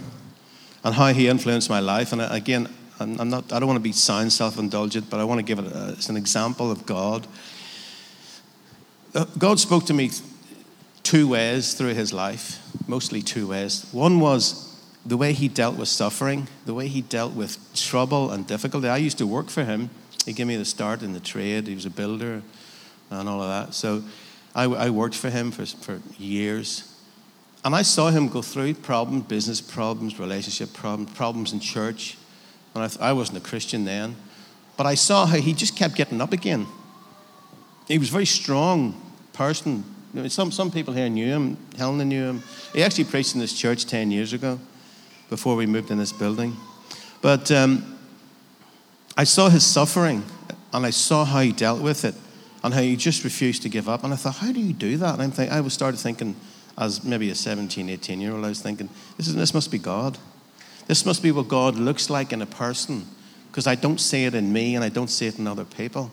and 0.83 0.95
how 0.95 1.07
he 1.07 1.27
influenced 1.27 1.69
my 1.69 1.79
life, 1.79 2.13
and 2.13 2.21
again, 2.21 2.69
I'm, 2.99 3.29
not, 3.29 3.51
I 3.51 3.59
don't 3.59 3.67
want 3.67 3.77
to 3.77 3.83
be 3.83 3.91
sound 3.91 4.31
self 4.31 4.57
indulgent, 4.57 5.09
but 5.09 5.19
I 5.19 5.25
want 5.25 5.39
to 5.39 5.43
give 5.43 5.59
it 5.59 5.65
a, 5.65 5.95
as 5.97 6.09
an 6.09 6.15
example 6.15 6.71
of 6.71 6.85
God. 6.85 7.27
Uh, 9.13 9.25
God 9.37 9.59
spoke 9.59 9.85
to 9.85 9.93
me 9.93 10.11
two 11.03 11.27
ways 11.27 11.73
through 11.73 11.93
his 11.93 12.13
life, 12.13 12.59
mostly 12.87 13.21
two 13.21 13.47
ways. 13.47 13.85
One 13.91 14.19
was 14.19 14.73
the 15.05 15.17
way 15.17 15.33
he 15.33 15.47
dealt 15.47 15.77
with 15.77 15.89
suffering, 15.89 16.47
the 16.65 16.73
way 16.73 16.87
he 16.87 17.01
dealt 17.01 17.33
with 17.33 17.57
trouble 17.75 18.31
and 18.31 18.47
difficulty. 18.47 18.87
I 18.87 18.97
used 18.97 19.17
to 19.17 19.27
work 19.27 19.49
for 19.49 19.63
him. 19.63 19.89
He 20.25 20.33
gave 20.33 20.47
me 20.47 20.55
the 20.55 20.65
start 20.65 21.03
in 21.03 21.13
the 21.13 21.19
trade. 21.19 21.67
He 21.67 21.75
was 21.75 21.85
a 21.85 21.89
builder 21.89 22.41
and 23.09 23.29
all 23.29 23.41
of 23.41 23.49
that. 23.49 23.73
So 23.73 24.03
I, 24.55 24.63
I 24.63 24.89
worked 24.89 25.15
for 25.15 25.29
him 25.29 25.51
for, 25.51 25.65
for 25.65 26.01
years. 26.17 26.91
And 27.63 27.75
I 27.75 27.81
saw 27.81 28.09
him 28.09 28.27
go 28.27 28.41
through 28.41 28.75
problems, 28.75 29.25
business 29.25 29.61
problems, 29.61 30.19
relationship 30.19 30.73
problems, 30.73 31.11
problems 31.11 31.53
in 31.53 31.59
church. 31.59 32.17
And 32.73 32.83
I, 32.83 33.09
I 33.09 33.13
wasn't 33.13 33.37
a 33.37 33.41
Christian 33.41 33.85
then. 33.85 34.15
But 34.77 34.85
I 34.85 34.95
saw 34.95 35.25
how 35.25 35.37
he 35.37 35.53
just 35.53 35.75
kept 35.75 35.95
getting 35.95 36.21
up 36.21 36.33
again. 36.33 36.67
He 37.87 37.97
was 37.97 38.09
a 38.09 38.11
very 38.11 38.25
strong 38.25 39.01
person, 39.33 39.83
Some, 40.27 40.51
some 40.51 40.71
people 40.71 40.93
here 40.93 41.09
knew 41.09 41.27
him. 41.27 41.57
Helena 41.77 42.05
knew 42.05 42.23
him. 42.23 42.43
He 42.73 42.83
actually 42.83 43.03
preached 43.03 43.35
in 43.35 43.41
this 43.41 43.53
church 43.53 43.85
10 43.85 44.11
years 44.11 44.33
ago 44.33 44.59
before 45.29 45.55
we 45.55 45.65
moved 45.65 45.91
in 45.91 45.97
this 45.97 46.13
building. 46.13 46.55
But 47.21 47.51
um, 47.51 47.94
I 49.17 49.23
saw 49.23 49.49
his 49.49 49.65
suffering 49.65 50.23
and 50.73 50.85
I 50.85 50.89
saw 50.89 51.25
how 51.25 51.41
he 51.41 51.51
dealt 51.51 51.81
with 51.81 52.03
it 52.03 52.15
and 52.63 52.73
how 52.73 52.81
he 52.81 52.95
just 52.95 53.23
refused 53.23 53.61
to 53.61 53.69
give 53.69 53.87
up. 53.87 54.03
And 54.03 54.11
I 54.13 54.15
thought, 54.17 54.35
how 54.35 54.51
do 54.51 54.59
you 54.59 54.73
do 54.73 54.97
that? 54.97 55.13
And 55.13 55.23
I'm 55.23 55.31
think, 55.31 55.51
I 55.51 55.61
was 55.61 55.73
started 55.73 55.97
thinking, 55.97 56.35
as 56.77 57.03
maybe 57.03 57.29
a 57.29 57.35
17, 57.35 57.89
18 57.89 58.19
year 58.19 58.33
old, 58.33 58.43
I 58.43 58.49
was 58.49 58.61
thinking, 58.61 58.89
this, 59.17 59.27
is, 59.27 59.35
this 59.35 59.53
must 59.53 59.71
be 59.71 59.77
God. 59.77 60.17
This 60.87 61.05
must 61.05 61.23
be 61.23 61.31
what 61.31 61.47
God 61.47 61.75
looks 61.75 62.09
like 62.09 62.33
in 62.33 62.41
a 62.41 62.45
person 62.45 63.07
because 63.49 63.67
I 63.67 63.75
don't 63.75 63.99
see 63.99 64.25
it 64.25 64.35
in 64.35 64.51
me 64.51 64.75
and 64.75 64.83
I 64.83 64.89
don't 64.89 65.09
see 65.09 65.27
it 65.27 65.39
in 65.39 65.47
other 65.47 65.63
people. 65.63 66.11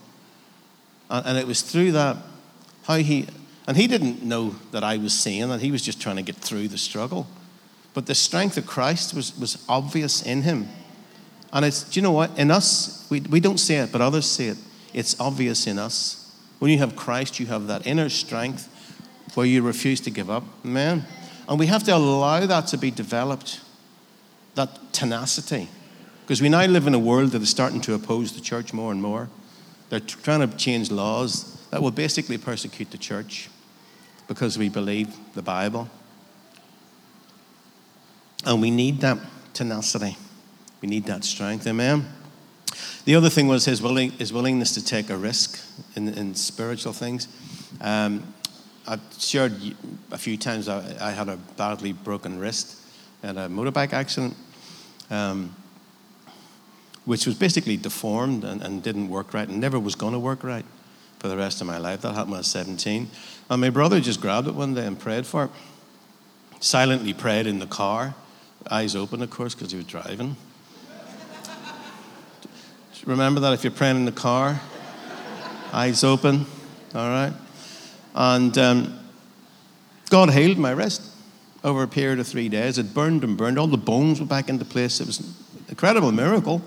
And, 1.09 1.25
and 1.25 1.37
it 1.37 1.45
was 1.45 1.61
through 1.61 1.91
that, 1.91 2.17
how 2.83 2.95
he, 2.95 3.27
and 3.67 3.75
he 3.75 3.87
didn't 3.87 4.23
know 4.23 4.55
that 4.71 4.83
I 4.83 4.97
was 4.97 5.13
seeing 5.13 5.49
that. 5.49 5.59
He 5.59 5.71
was 5.71 5.81
just 5.81 6.01
trying 6.01 6.15
to 6.15 6.21
get 6.21 6.37
through 6.37 6.69
the 6.69 6.77
struggle. 6.77 7.27
But 7.93 8.05
the 8.05 8.15
strength 8.15 8.57
of 8.57 8.65
Christ 8.65 9.13
was, 9.13 9.37
was 9.37 9.63
obvious 9.67 10.21
in 10.21 10.43
him. 10.43 10.69
And 11.53 11.63
it's, 11.63 11.83
do 11.83 11.99
you 11.99 12.01
know 12.01 12.11
what? 12.11 12.37
In 12.37 12.49
us, 12.49 13.05
we, 13.11 13.21
we 13.21 13.39
don't 13.39 13.59
see 13.59 13.75
it, 13.75 13.91
but 13.91 14.01
others 14.01 14.25
see 14.25 14.47
it. 14.47 14.57
It's 14.91 15.19
obvious 15.19 15.67
in 15.67 15.77
us. 15.77 16.35
When 16.57 16.71
you 16.71 16.79
have 16.79 16.95
Christ, 16.95 17.39
you 17.39 17.45
have 17.45 17.67
that 17.67 17.85
inner 17.85 18.09
strength 18.09 18.67
where 19.35 19.45
you 19.45 19.61
refuse 19.61 20.01
to 20.01 20.09
give 20.09 20.29
up. 20.29 20.43
Amen. 20.65 21.05
And 21.47 21.59
we 21.59 21.67
have 21.67 21.83
to 21.83 21.95
allow 21.95 22.45
that 22.45 22.67
to 22.67 22.77
be 22.77 22.89
developed, 22.89 23.61
that 24.55 24.93
tenacity. 24.93 25.69
Because 26.21 26.41
we 26.41 26.49
now 26.49 26.65
live 26.65 26.87
in 26.87 26.95
a 26.95 26.99
world 26.99 27.31
that 27.31 27.41
is 27.41 27.49
starting 27.49 27.81
to 27.81 27.93
oppose 27.93 28.33
the 28.33 28.41
church 28.41 28.73
more 28.73 28.91
and 28.91 29.01
more. 29.01 29.29
They're 29.89 29.99
trying 29.99 30.49
to 30.49 30.57
change 30.57 30.89
laws 30.89 31.59
that 31.69 31.83
will 31.83 31.91
basically 31.91 32.37
persecute 32.37 32.89
the 32.91 32.97
church 32.97 33.49
because 34.27 34.57
we 34.57 34.69
believe 34.69 35.15
the 35.35 35.41
Bible. 35.41 35.89
And 38.45 38.61
we 38.61 38.71
need 38.71 39.01
that 39.01 39.19
tenacity. 39.53 40.17
We 40.83 40.89
need 40.89 41.05
that 41.05 41.23
strength. 41.23 41.65
Amen. 41.65 42.05
The 43.05 43.15
other 43.15 43.29
thing 43.29 43.47
was 43.47 43.63
his, 43.63 43.81
willing, 43.81 44.11
his 44.11 44.33
willingness 44.33 44.73
to 44.73 44.83
take 44.83 45.09
a 45.09 45.15
risk 45.15 45.65
in, 45.95 46.09
in 46.09 46.35
spiritual 46.35 46.91
things. 46.91 47.29
Um, 47.79 48.33
I've 48.85 48.99
shared 49.17 49.53
a 50.11 50.17
few 50.17 50.35
times 50.35 50.67
I, 50.67 50.79
I, 50.99 51.11
had 51.11 51.29
a 51.29 51.37
badly 51.55 51.93
broken 51.93 52.37
wrist 52.37 52.81
in 53.23 53.37
a 53.37 53.47
motorbike 53.47 53.93
accident, 53.93 54.35
um, 55.09 55.55
which 57.05 57.25
was 57.25 57.35
basically 57.35 57.77
deformed 57.77 58.43
and, 58.43 58.61
and, 58.61 58.83
didn't 58.83 59.07
work 59.07 59.33
right 59.33 59.47
and 59.47 59.61
never 59.61 59.79
was 59.79 59.95
going 59.95 60.11
to 60.11 60.19
work 60.19 60.43
right 60.43 60.65
for 61.19 61.29
the 61.29 61.37
rest 61.37 61.61
of 61.61 61.67
my 61.67 61.77
life. 61.77 62.01
That 62.01 62.09
happened 62.09 62.31
when 62.31 62.37
I 62.37 62.39
was 62.39 62.47
17. 62.47 63.09
And 63.49 63.61
my 63.61 63.69
brother 63.69 64.01
just 64.01 64.19
grabbed 64.19 64.49
it 64.49 64.53
one 64.53 64.73
day 64.73 64.85
and 64.85 64.99
prayed 64.99 65.25
for 65.25 65.45
it. 65.45 65.51
Silently 66.59 67.13
prayed 67.13 67.47
in 67.47 67.59
the 67.59 67.67
car, 67.67 68.15
eyes 68.69 68.97
open, 68.97 69.21
of 69.21 69.29
course, 69.29 69.55
because 69.55 69.71
he 69.71 69.77
was 69.77 69.87
driving. 69.87 70.35
Remember 73.05 73.41
that 73.41 73.51
if 73.51 73.65
you're 73.65 73.71
praying 73.71 73.97
in 73.97 74.05
the 74.05 74.13
car, 74.13 74.61
eyes 75.73 76.05
open, 76.05 76.45
all 76.95 77.09
right? 77.09 77.33
And 78.15 78.57
um, 78.57 78.99
God 80.09 80.29
healed 80.29 80.57
my 80.57 80.71
wrist 80.71 81.01
over 81.65 81.83
a 81.83 81.87
period 81.87 82.19
of 82.19 82.27
three 82.27 82.47
days. 82.47 82.77
It 82.77 82.93
burned 82.93 83.25
and 83.25 83.35
burned. 83.35 83.59
All 83.59 83.67
the 83.67 83.77
bones 83.77 84.21
were 84.21 84.25
back 84.25 84.47
into 84.47 84.63
place. 84.63 85.01
It 85.01 85.07
was 85.07 85.19
an 85.19 85.33
incredible 85.67 86.13
miracle. 86.13 86.61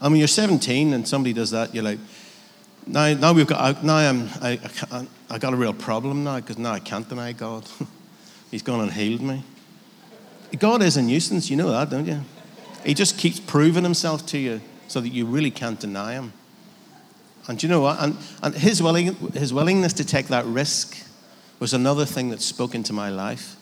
I 0.00 0.08
mean, 0.08 0.18
you're 0.18 0.28
17 0.28 0.94
and 0.94 1.06
somebody 1.06 1.34
does 1.34 1.50
that, 1.50 1.74
you're 1.74 1.84
like, 1.84 1.98
now, 2.86 3.12
now 3.12 3.32
we've 3.34 3.46
got, 3.46 3.84
now 3.84 3.96
I'm, 3.96 4.28
I, 4.40 4.58
I, 4.90 5.06
I 5.28 5.38
got 5.38 5.52
a 5.52 5.56
real 5.56 5.74
problem 5.74 6.24
now 6.24 6.40
because 6.40 6.56
now 6.56 6.72
I 6.72 6.80
can't 6.80 7.06
deny 7.06 7.32
God. 7.32 7.68
He's 8.50 8.62
gone 8.62 8.80
and 8.80 8.90
healed 8.90 9.20
me. 9.20 9.44
God 10.58 10.82
is 10.82 10.96
a 10.96 11.02
nuisance, 11.02 11.50
you 11.50 11.56
know 11.56 11.70
that, 11.70 11.90
don't 11.90 12.06
you? 12.06 12.22
He 12.82 12.94
just 12.94 13.18
keeps 13.18 13.38
proving 13.38 13.84
himself 13.84 14.24
to 14.28 14.38
you 14.38 14.62
so 14.90 15.00
that 15.00 15.10
you 15.10 15.24
really 15.24 15.52
can't 15.52 15.78
deny 15.78 16.14
him. 16.14 16.32
And 17.46 17.62
you 17.62 17.68
know 17.68 17.80
what? 17.80 18.02
And, 18.02 18.16
and 18.42 18.52
his, 18.56 18.82
willing, 18.82 19.14
his 19.34 19.54
willingness 19.54 19.92
to 19.94 20.04
take 20.04 20.26
that 20.28 20.44
risk 20.46 20.98
was 21.60 21.72
another 21.72 22.04
thing 22.04 22.30
that 22.30 22.42
spoke 22.42 22.74
into 22.74 22.92
my 22.92 23.08
life 23.08 23.54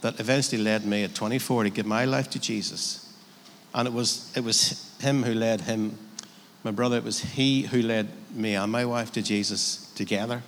that 0.00 0.18
eventually 0.18 0.60
led 0.60 0.84
me 0.84 1.04
at 1.04 1.14
24 1.14 1.64
to 1.64 1.70
give 1.70 1.86
my 1.86 2.04
life 2.04 2.28
to 2.30 2.40
Jesus. 2.40 3.14
And 3.74 3.86
it 3.86 3.94
was, 3.94 4.36
it 4.36 4.42
was 4.42 4.92
him 5.00 5.22
who 5.22 5.34
led 5.34 5.60
him, 5.60 5.96
my 6.64 6.72
brother, 6.72 6.96
it 6.96 7.04
was 7.04 7.20
he 7.20 7.62
who 7.62 7.80
led 7.80 8.08
me 8.32 8.56
and 8.56 8.72
my 8.72 8.84
wife 8.84 9.12
to 9.12 9.22
Jesus 9.22 9.92
together. 9.94 10.42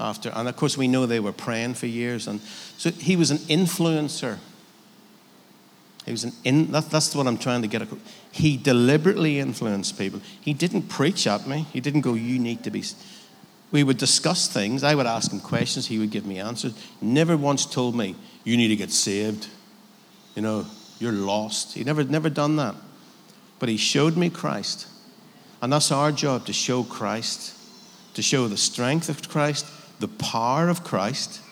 After, 0.00 0.30
and 0.30 0.48
of 0.48 0.56
course, 0.56 0.78
we 0.78 0.88
know 0.88 1.04
they 1.04 1.20
were 1.20 1.30
praying 1.30 1.74
for 1.74 1.86
years. 1.86 2.26
And 2.26 2.40
so 2.78 2.90
he 2.90 3.16
was 3.16 3.30
an 3.30 3.38
influencer. 3.38 4.38
He 6.04 6.12
was 6.12 6.24
an 6.24 6.32
in, 6.44 6.72
that, 6.72 6.90
that's 6.90 7.14
what 7.14 7.26
I'm 7.26 7.38
trying 7.38 7.62
to 7.62 7.68
get 7.68 7.82
across. 7.82 8.00
He 8.32 8.56
deliberately 8.56 9.38
influenced 9.38 9.98
people. 9.98 10.20
He 10.40 10.54
didn't 10.54 10.82
preach 10.88 11.26
at 11.26 11.46
me. 11.46 11.66
He 11.72 11.80
didn't 11.80 12.00
go, 12.00 12.14
You 12.14 12.38
need 12.38 12.64
to 12.64 12.70
be. 12.70 12.84
We 13.70 13.84
would 13.84 13.98
discuss 13.98 14.48
things. 14.48 14.82
I 14.82 14.94
would 14.94 15.06
ask 15.06 15.30
him 15.30 15.40
questions. 15.40 15.86
He 15.86 15.98
would 15.98 16.10
give 16.10 16.26
me 16.26 16.38
answers. 16.38 16.74
Never 17.00 17.36
once 17.36 17.66
told 17.66 17.94
me, 17.94 18.16
You 18.44 18.56
need 18.56 18.68
to 18.68 18.76
get 18.76 18.90
saved. 18.90 19.48
You 20.34 20.42
know, 20.42 20.66
you're 20.98 21.12
lost. 21.12 21.74
He 21.74 21.84
never, 21.84 22.02
never 22.04 22.30
done 22.30 22.56
that. 22.56 22.74
But 23.58 23.68
he 23.68 23.76
showed 23.76 24.16
me 24.16 24.30
Christ. 24.30 24.86
And 25.60 25.72
that's 25.72 25.92
our 25.92 26.10
job 26.10 26.46
to 26.46 26.52
show 26.54 26.82
Christ, 26.82 27.54
to 28.14 28.22
show 28.22 28.48
the 28.48 28.56
strength 28.56 29.10
of 29.10 29.28
Christ, 29.28 29.66
the 30.00 30.08
power 30.08 30.68
of 30.70 30.82
Christ. 30.82 31.42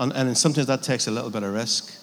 And, 0.00 0.12
and 0.12 0.36
sometimes 0.36 0.66
that 0.66 0.82
takes 0.82 1.06
a 1.06 1.12
little 1.12 1.30
bit 1.30 1.44
of 1.44 1.52
risk 1.54 2.02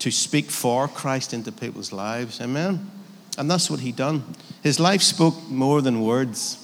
to 0.00 0.10
speak 0.10 0.50
for 0.50 0.88
Christ 0.88 1.32
into 1.32 1.52
people's 1.52 1.92
lives. 1.92 2.40
Amen. 2.40 2.90
And 3.38 3.50
that's 3.50 3.70
what 3.70 3.80
he 3.80 3.92
done. 3.92 4.24
His 4.62 4.80
life 4.80 5.02
spoke 5.02 5.48
more 5.48 5.80
than 5.80 6.00
words. 6.00 6.56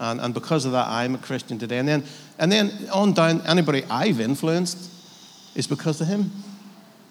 And, 0.00 0.20
and 0.20 0.32
because 0.32 0.64
of 0.64 0.72
that, 0.72 0.88
I'm 0.88 1.14
a 1.14 1.18
Christian 1.18 1.58
today. 1.58 1.78
And 1.78 1.88
then, 1.88 2.04
and 2.38 2.50
then 2.50 2.72
on 2.92 3.12
down, 3.12 3.40
anybody 3.42 3.84
I've 3.90 4.20
influenced 4.20 4.90
is 5.54 5.66
because 5.66 6.00
of 6.00 6.06
him. 6.06 6.30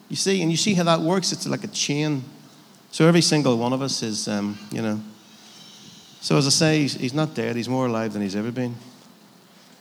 You 0.10 0.16
see, 0.16 0.42
and 0.42 0.50
you 0.50 0.58
see 0.58 0.74
how 0.74 0.84
that 0.84 1.02
works. 1.02 1.32
It's 1.32 1.48
like 1.48 1.64
a 1.64 1.70
chain. 1.70 2.24
So 2.92 3.08
every 3.08 3.22
single 3.22 3.58
one 3.58 3.72
of 3.72 3.82
us 3.82 4.04
is, 4.04 4.28
um, 4.28 4.58
you 4.72 4.82
know. 4.82 5.00
So 6.22 6.38
as 6.38 6.48
I 6.48 6.50
say, 6.50 6.80
he's, 6.82 6.94
he's, 6.94 7.14
not 7.14 7.34
dead. 7.34 7.56
He's 7.56 7.70
more 7.70 7.88
alive 7.88 8.14
than 8.14 8.22
he's 8.22 8.36
ever 8.36 8.52
been. 8.52 8.76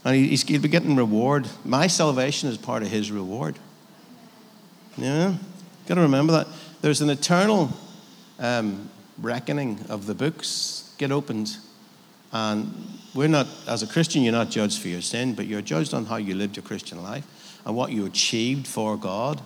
And 0.05 0.17
he, 0.17 0.29
he's, 0.29 0.43
he'll 0.43 0.61
be 0.61 0.69
getting 0.69 0.97
reward. 0.97 1.49
My 1.65 1.87
salvation 1.87 2.49
is 2.49 2.57
part 2.57 2.83
of 2.83 2.91
his 2.91 3.11
reward. 3.13 3.59
Yeah? 4.97 5.35
Got 5.87 5.95
to 5.95 6.01
remember 6.03 6.33
that. 6.33 6.47
There's 6.81 7.01
an 7.01 7.11
eternal 7.11 7.71
um, 8.39 8.89
reckoning 9.19 9.79
of 9.89 10.07
the 10.07 10.15
books 10.15 10.95
get 10.99 11.13
opened. 11.13 11.57
And 12.33 12.73
we're 13.15 13.29
not, 13.29 13.49
as 13.67 13.83
a 13.83 13.87
Christian, 13.87 14.23
you're 14.23 14.33
not 14.33 14.51
judged 14.51 14.81
for 14.81 14.89
your 14.89 15.03
sin, 15.03 15.35
but 15.35 15.47
you're 15.47 15.63
judged 15.63 15.95
on 15.95 16.07
how 16.07 16.17
you 16.17 16.35
lived 16.35 16.57
your 16.57 16.65
Christian 16.65 17.03
life 17.03 17.59
and 17.65 17.75
what 17.75 17.93
you 17.93 18.07
achieved 18.07 18.67
for 18.67 18.97
God. 18.97 19.41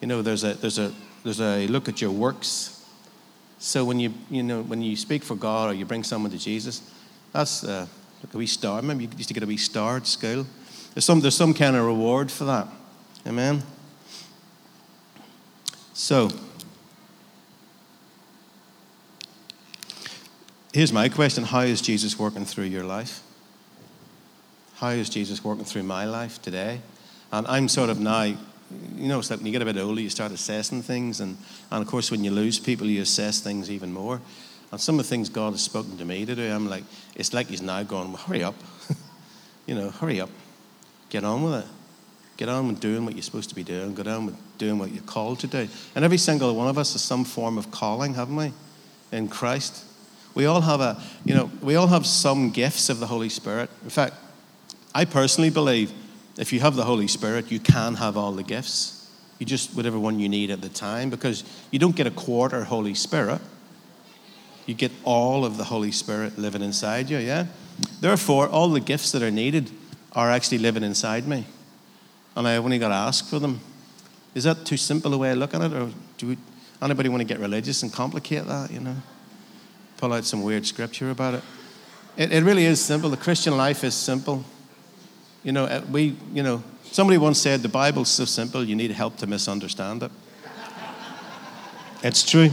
You 0.00 0.08
know, 0.08 0.22
there's 0.22 0.44
a, 0.44 0.54
there's 0.54 0.78
a, 0.78 0.92
there's 1.24 1.40
a 1.40 1.66
look 1.66 1.88
at 1.88 2.00
your 2.00 2.10
works. 2.10 2.84
So 3.58 3.84
when 3.84 4.00
you, 4.00 4.14
you 4.30 4.42
know, 4.42 4.62
when 4.62 4.80
you 4.82 4.96
speak 4.96 5.22
for 5.22 5.34
God 5.34 5.70
or 5.70 5.74
you 5.74 5.84
bring 5.84 6.04
someone 6.04 6.30
to 6.30 6.38
Jesus, 6.38 6.82
that's 7.32 7.64
uh, 7.64 7.86
like 8.22 8.34
a 8.34 8.38
wee 8.38 8.46
star. 8.46 8.80
Remember, 8.80 9.02
you 9.02 9.10
used 9.16 9.28
to 9.28 9.34
get 9.34 9.42
a 9.42 9.46
wee 9.46 9.56
star 9.56 9.96
at 9.96 10.06
school. 10.06 10.46
There's 10.94 11.04
some, 11.04 11.20
there's 11.20 11.36
some 11.36 11.54
kind 11.54 11.76
of 11.76 11.84
reward 11.84 12.30
for 12.30 12.44
that. 12.44 12.68
Amen. 13.26 13.62
So, 15.98 16.30
here's 20.72 20.92
my 20.92 21.08
question 21.08 21.42
How 21.42 21.62
is 21.62 21.82
Jesus 21.82 22.16
working 22.16 22.44
through 22.44 22.66
your 22.66 22.84
life? 22.84 23.20
How 24.76 24.90
is 24.90 25.10
Jesus 25.10 25.42
working 25.42 25.64
through 25.64 25.82
my 25.82 26.04
life 26.04 26.40
today? 26.40 26.82
And 27.32 27.48
I'm 27.48 27.66
sort 27.66 27.90
of 27.90 27.98
now, 27.98 28.22
you 28.22 28.38
know, 29.08 29.18
it's 29.18 29.28
like 29.28 29.40
when 29.40 29.46
you 29.46 29.52
get 29.52 29.60
a 29.60 29.64
bit 29.64 29.76
older, 29.76 30.00
you 30.00 30.08
start 30.08 30.30
assessing 30.30 30.82
things. 30.82 31.18
And, 31.18 31.36
and 31.72 31.82
of 31.82 31.88
course, 31.88 32.12
when 32.12 32.22
you 32.22 32.30
lose 32.30 32.60
people, 32.60 32.86
you 32.86 33.02
assess 33.02 33.40
things 33.40 33.68
even 33.68 33.92
more. 33.92 34.20
And 34.70 34.80
some 34.80 35.00
of 35.00 35.04
the 35.04 35.10
things 35.10 35.28
God 35.28 35.50
has 35.50 35.62
spoken 35.62 35.98
to 35.98 36.04
me 36.04 36.24
to 36.24 36.36
do, 36.36 36.48
I'm 36.48 36.68
like, 36.68 36.84
it's 37.16 37.34
like 37.34 37.48
He's 37.48 37.60
now 37.60 37.82
going, 37.82 38.12
well, 38.12 38.22
hurry 38.22 38.44
up. 38.44 38.54
you 39.66 39.74
know, 39.74 39.90
hurry 39.90 40.20
up. 40.20 40.30
Get 41.10 41.24
on 41.24 41.42
with 41.42 41.64
it. 41.64 41.77
Get 42.38 42.48
on 42.48 42.68
with 42.68 42.78
doing 42.78 43.04
what 43.04 43.14
you're 43.14 43.22
supposed 43.22 43.48
to 43.48 43.54
be 43.54 43.64
doing. 43.64 43.94
Get 43.94 44.06
on 44.06 44.26
with 44.26 44.36
doing 44.58 44.78
what 44.78 44.92
you're 44.92 45.02
called 45.02 45.40
to 45.40 45.48
do. 45.48 45.68
And 45.96 46.04
every 46.04 46.18
single 46.18 46.54
one 46.54 46.68
of 46.68 46.78
us 46.78 46.92
has 46.92 47.02
some 47.02 47.24
form 47.24 47.58
of 47.58 47.72
calling, 47.72 48.14
haven't 48.14 48.36
we? 48.36 48.52
In 49.10 49.28
Christ. 49.28 49.84
We 50.34 50.46
all 50.46 50.60
have 50.60 50.80
a, 50.80 51.02
you 51.24 51.34
know, 51.34 51.50
we 51.60 51.74
all 51.74 51.88
have 51.88 52.06
some 52.06 52.50
gifts 52.50 52.88
of 52.88 53.00
the 53.00 53.08
Holy 53.08 53.28
Spirit. 53.28 53.70
In 53.82 53.90
fact, 53.90 54.14
I 54.94 55.04
personally 55.04 55.50
believe 55.50 55.92
if 56.38 56.52
you 56.52 56.60
have 56.60 56.76
the 56.76 56.84
Holy 56.84 57.08
Spirit, 57.08 57.50
you 57.50 57.58
can 57.58 57.96
have 57.96 58.16
all 58.16 58.30
the 58.30 58.44
gifts. 58.44 59.10
You 59.40 59.46
just, 59.46 59.74
whatever 59.74 59.98
one 59.98 60.20
you 60.20 60.28
need 60.28 60.52
at 60.52 60.60
the 60.60 60.68
time, 60.68 61.10
because 61.10 61.42
you 61.72 61.80
don't 61.80 61.96
get 61.96 62.06
a 62.06 62.12
quarter 62.12 62.62
Holy 62.62 62.94
Spirit. 62.94 63.40
You 64.64 64.74
get 64.74 64.92
all 65.02 65.44
of 65.44 65.56
the 65.56 65.64
Holy 65.64 65.90
Spirit 65.90 66.38
living 66.38 66.62
inside 66.62 67.10
you, 67.10 67.18
yeah? 67.18 67.46
Therefore, 68.00 68.48
all 68.48 68.68
the 68.68 68.80
gifts 68.80 69.10
that 69.10 69.24
are 69.24 69.30
needed 69.30 69.72
are 70.12 70.30
actually 70.30 70.58
living 70.58 70.84
inside 70.84 71.26
me. 71.26 71.46
And 72.38 72.46
I've 72.46 72.64
only 72.64 72.78
got 72.78 72.90
to 72.90 72.94
ask 72.94 73.28
for 73.28 73.40
them. 73.40 73.60
Is 74.32 74.44
that 74.44 74.64
too 74.64 74.76
simple 74.76 75.12
a 75.12 75.18
way 75.18 75.32
of 75.32 75.38
looking 75.38 75.60
at 75.60 75.72
it? 75.72 75.76
Or 75.76 75.90
do 76.18 76.28
we, 76.28 76.38
anybody 76.80 77.08
want 77.08 77.20
to 77.20 77.26
get 77.26 77.40
religious 77.40 77.82
and 77.82 77.92
complicate 77.92 78.46
that, 78.46 78.70
you 78.70 78.78
know? 78.78 78.94
Pull 79.96 80.12
out 80.12 80.24
some 80.24 80.44
weird 80.44 80.64
scripture 80.64 81.10
about 81.10 81.34
it. 81.34 81.42
It, 82.16 82.32
it 82.32 82.44
really 82.44 82.64
is 82.64 82.80
simple. 82.80 83.10
The 83.10 83.16
Christian 83.16 83.56
life 83.56 83.82
is 83.82 83.94
simple. 83.94 84.44
You 85.42 85.50
know, 85.50 85.82
we, 85.90 86.16
you 86.32 86.44
know, 86.44 86.62
somebody 86.84 87.18
once 87.18 87.40
said 87.40 87.60
the 87.60 87.68
Bible's 87.68 88.08
so 88.08 88.24
simple 88.24 88.62
you 88.62 88.76
need 88.76 88.92
help 88.92 89.16
to 89.16 89.26
misunderstand 89.26 90.04
it. 90.04 90.12
it's 92.04 92.22
true. 92.22 92.50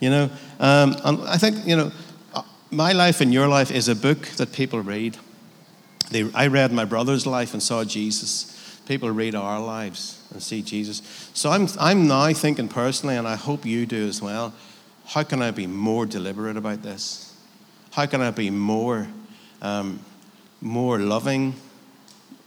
You 0.00 0.10
know, 0.10 0.30
um, 0.58 0.96
and 1.04 1.20
I 1.28 1.36
think, 1.36 1.64
you 1.64 1.76
know, 1.76 1.92
uh, 2.34 2.42
my 2.72 2.90
life 2.90 3.20
and 3.20 3.32
your 3.32 3.46
life 3.46 3.70
is 3.70 3.86
a 3.86 3.94
book 3.94 4.26
that 4.38 4.52
people 4.52 4.80
read. 4.80 5.16
They, 6.10 6.30
I 6.34 6.46
read 6.46 6.72
my 6.72 6.84
brother's 6.84 7.26
life 7.26 7.52
and 7.52 7.62
saw 7.62 7.84
Jesus. 7.84 8.80
People 8.86 9.10
read 9.10 9.34
our 9.34 9.60
lives 9.60 10.22
and 10.32 10.42
see 10.42 10.62
Jesus. 10.62 11.02
So 11.34 11.50
I'm, 11.50 11.68
I'm 11.78 12.06
now 12.06 12.32
thinking 12.32 12.68
personally, 12.68 13.16
and 13.16 13.28
I 13.28 13.36
hope 13.36 13.66
you 13.66 13.86
do 13.86 14.06
as 14.08 14.22
well, 14.22 14.54
how 15.06 15.22
can 15.22 15.42
I 15.42 15.50
be 15.50 15.66
more 15.66 16.06
deliberate 16.06 16.56
about 16.56 16.82
this? 16.82 17.34
How 17.92 18.06
can 18.06 18.20
I 18.20 18.30
be 18.30 18.50
more, 18.50 19.08
um, 19.62 20.00
more 20.60 20.98
loving? 20.98 21.54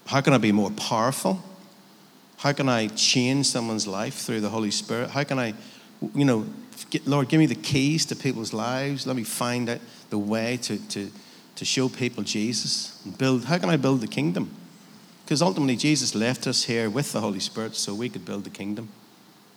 How 0.05 0.21
can 0.21 0.33
I 0.33 0.37
be 0.37 0.51
more 0.51 0.71
powerful? 0.71 1.41
How 2.37 2.53
can 2.53 2.69
I 2.69 2.87
change 2.87 3.47
someone's 3.47 3.87
life 3.87 4.15
through 4.15 4.41
the 4.41 4.49
Holy 4.49 4.71
Spirit? 4.71 5.11
How 5.11 5.23
can 5.23 5.37
I, 5.37 5.53
you 6.15 6.25
know, 6.25 6.45
Lord, 7.05 7.29
give 7.29 7.39
me 7.39 7.45
the 7.45 7.55
keys 7.55 8.05
to 8.07 8.15
people's 8.15 8.53
lives. 8.53 9.07
Let 9.07 9.15
me 9.15 9.23
find 9.23 9.69
out 9.69 9.79
the 10.09 10.17
way 10.17 10.57
to, 10.63 10.77
to, 10.89 11.11
to 11.55 11.65
show 11.65 11.89
people 11.89 12.23
Jesus 12.23 13.01
and 13.05 13.17
build. 13.17 13.45
How 13.45 13.57
can 13.57 13.69
I 13.69 13.77
build 13.77 14.01
the 14.01 14.07
kingdom? 14.07 14.49
Because 15.23 15.41
ultimately, 15.41 15.75
Jesus 15.75 16.15
left 16.15 16.47
us 16.47 16.63
here 16.63 16.89
with 16.89 17.11
the 17.11 17.21
Holy 17.21 17.39
Spirit 17.39 17.75
so 17.75 17.93
we 17.93 18.09
could 18.09 18.25
build 18.25 18.43
the 18.43 18.49
kingdom. 18.49 18.89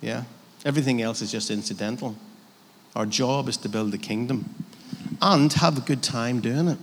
Yeah? 0.01 0.25
Everything 0.65 1.03
else 1.03 1.21
is 1.21 1.33
just 1.33 1.51
incidental. 1.51 2.17
Our 2.95 3.07
job 3.07 3.49
is 3.49 3.57
to 3.59 3.69
build 3.69 3.91
the 3.91 3.99
kingdom 3.99 4.55
and 5.21 5.53
have 5.55 5.79
a 5.79 5.81
good 5.81 6.03
time 6.03 6.41
doing 6.41 6.69
it. 6.69 6.79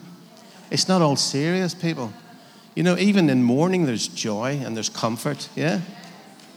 It's 0.70 0.88
not 0.88 1.01
all 1.01 1.15
serious, 1.15 1.74
people. 1.74 2.13
You 2.75 2.84
know, 2.84 2.98
even 2.98 3.30
in 3.30 3.44
mourning, 3.44 3.86
there's 3.86 4.08
joy 4.08 4.60
and 4.63 4.75
there's 4.75 4.89
comfort. 4.89 5.50
Yeah? 5.56 5.82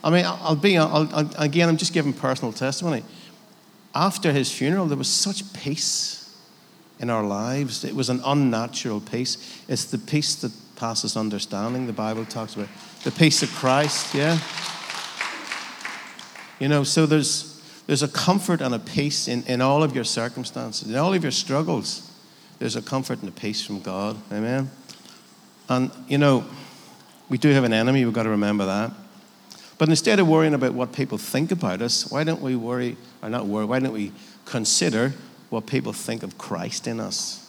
I 0.03 0.11
mean, 0.11 0.25
I'll 0.27 0.57
be, 0.57 0.77
I'll, 0.77 1.09
I'll, 1.13 1.31
again, 1.39 1.69
I'm 1.69 1.77
just 1.77 1.93
giving 1.93 2.13
personal 2.13 2.53
testimony 2.53 3.05
after 3.95 4.33
his 4.33 4.51
funeral, 4.51 4.87
there 4.87 4.99
was 4.99 5.09
such 5.09 5.53
peace 5.53 6.24
in 7.01 7.11
our 7.11 7.25
lives. 7.25 7.85
It 7.85 7.95
was 7.95 8.09
an 8.09 8.21
unnatural 8.25 9.01
peace. 9.01 9.63
It's 9.69 9.85
the 9.85 9.99
peace 9.99 10.37
that 10.37 10.53
passes 10.77 11.17
understanding, 11.17 11.87
the 11.87 11.93
Bible 11.93 12.25
talks 12.25 12.55
about. 12.55 12.69
The 13.05 13.11
peace 13.11 13.43
of 13.43 13.51
Christ, 13.51 14.15
yeah? 14.15 14.39
You 16.59 16.69
know, 16.69 16.85
so 16.85 17.07
there's, 17.07 17.61
there's 17.87 18.03
a 18.03 18.09
comfort 18.09 18.61
and 18.61 18.75
a 18.75 18.79
peace 18.79 19.29
in, 19.29 19.43
in 19.45 19.61
all 19.61 19.83
of 19.83 19.95
your 19.95 20.05
circumstances, 20.05 20.89
in 20.89 20.97
all 20.97 21.13
of 21.13 21.23
your 21.23 21.33
struggles. 21.33 22.11
There's 22.59 22.77
a 22.77 22.83
comfort 22.83 23.21
and 23.21 23.29
a 23.29 23.33
peace 23.33 23.65
from 23.65 23.81
God. 23.81 24.17
Amen? 24.33 24.71
And, 25.69 25.91
you 26.09 26.19
know, 26.19 26.45
we 27.29 27.39
do 27.39 27.51
have 27.51 27.65
an 27.65 27.73
enemy, 27.73 28.05
we've 28.05 28.15
got 28.15 28.25
to 28.25 28.31
remember 28.31 28.67
that. 28.67 28.93
But 29.77 29.89
instead 29.89 30.21
of 30.21 30.29
worrying 30.29 30.55
about 30.55 30.75
what 30.75 30.93
people 30.93 31.19
think 31.19 31.51
about 31.51 31.83
us, 31.83 32.11
why 32.11 32.23
don't 32.23 32.41
we 32.41 32.55
worry, 32.55 32.97
or 33.23 33.29
not 33.29 33.47
worry, 33.47 33.65
why 33.65 33.81
don't 33.81 33.93
we 33.93 34.13
consider 34.45 35.13
what 35.55 35.67
people 35.67 35.93
think 35.93 36.25
of 36.25 36.37
Christ 36.37 36.87
in 36.89 36.99
us? 36.99 37.41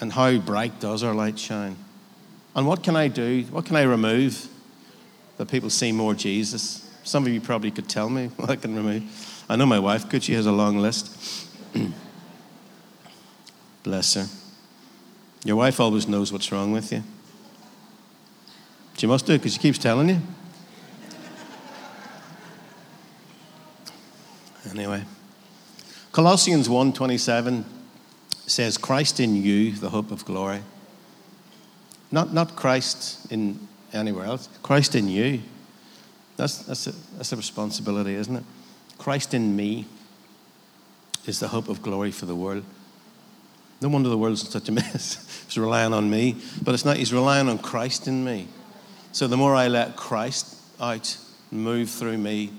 And 0.00 0.12
how 0.12 0.36
bright 0.38 0.80
does 0.80 1.02
our 1.04 1.14
light 1.14 1.38
shine? 1.38 1.76
And 2.54 2.66
what 2.66 2.82
can 2.82 2.96
I 2.96 3.06
do? 3.06 3.44
What 3.50 3.64
can 3.64 3.76
I 3.76 3.82
remove 3.82 4.48
that 5.36 5.46
people 5.46 5.70
see 5.70 5.92
more 5.92 6.14
Jesus? 6.14 6.90
Some 7.04 7.26
of 7.26 7.32
you 7.32 7.40
probably 7.40 7.70
could 7.70 7.88
tell 7.88 8.10
me 8.10 8.26
what 8.36 8.50
I 8.50 8.56
can 8.56 8.74
remove. 8.74 9.44
I 9.48 9.56
know 9.56 9.66
my 9.66 9.78
wife 9.78 10.08
could, 10.08 10.24
she 10.24 10.34
has 10.34 10.46
a 10.46 10.52
long 10.52 10.78
list. 10.78 11.48
Bless 13.84 14.14
her. 14.14 14.26
Your 15.44 15.56
wife 15.56 15.78
always 15.80 16.08
knows 16.08 16.32
what's 16.32 16.50
wrong 16.50 16.72
with 16.72 16.92
you. 16.92 17.02
She 18.98 19.06
must 19.06 19.26
do 19.26 19.38
because 19.38 19.54
she 19.54 19.58
keeps 19.60 19.78
telling 19.78 20.08
you. 20.08 20.20
Anyway, 24.70 25.04
Colossians 26.12 26.68
1:27 26.68 27.64
says, 28.46 28.76
"Christ 28.76 29.20
in 29.20 29.36
you, 29.36 29.72
the 29.72 29.90
hope 29.90 30.10
of 30.10 30.24
glory." 30.24 30.62
Not, 32.10 32.32
not 32.34 32.56
Christ 32.56 33.30
in 33.30 33.68
anywhere 33.92 34.24
else. 34.24 34.48
Christ 34.62 34.94
in 34.94 35.08
you. 35.08 35.42
That's, 36.36 36.58
that's, 36.58 36.86
a, 36.86 36.92
that's 37.16 37.32
a 37.32 37.36
responsibility, 37.36 38.14
isn't 38.14 38.36
it? 38.36 38.44
Christ 38.98 39.34
in 39.34 39.54
me 39.54 39.86
is 41.26 41.38
the 41.38 41.48
hope 41.48 41.68
of 41.68 41.82
glory 41.82 42.10
for 42.10 42.26
the 42.26 42.34
world. 42.34 42.64
No 43.80 43.88
wonder 43.88 44.08
the 44.08 44.18
world's 44.18 44.44
in 44.44 44.50
such 44.50 44.68
a 44.68 44.72
mess. 44.80 45.44
He's 45.46 45.58
relying 45.58 45.92
on 45.92 46.10
me, 46.10 46.36
but 46.62 46.74
it's 46.74 46.84
not. 46.84 46.96
He's 46.96 47.12
relying 47.12 47.48
on 47.48 47.58
Christ 47.58 48.08
in 48.08 48.24
me. 48.24 48.48
So 49.12 49.26
the 49.26 49.36
more 49.36 49.54
I 49.54 49.68
let 49.68 49.96
Christ 49.96 50.56
out, 50.80 51.16
move 51.50 51.90
through 51.90 52.18
me, 52.18 52.52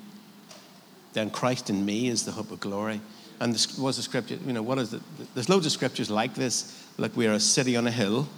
then 1.13 1.29
Christ 1.29 1.69
in 1.69 1.85
me 1.85 2.07
is 2.07 2.25
the 2.25 2.31
hope 2.31 2.51
of 2.51 2.59
glory. 2.59 3.01
And 3.41 3.55
this 3.55 3.75
was 3.75 3.97
a 3.97 4.03
scripture, 4.03 4.37
you 4.45 4.53
know, 4.53 4.61
what 4.61 4.77
is 4.77 4.93
it? 4.93 5.01
There's 5.33 5.49
loads 5.49 5.65
of 5.65 5.71
scriptures 5.71 6.11
like 6.11 6.35
this, 6.35 6.85
like 6.99 7.17
we 7.17 7.25
are 7.25 7.33
a 7.33 7.39
city 7.39 7.75
on 7.75 7.87
a 7.87 7.91
hill, 7.91 8.29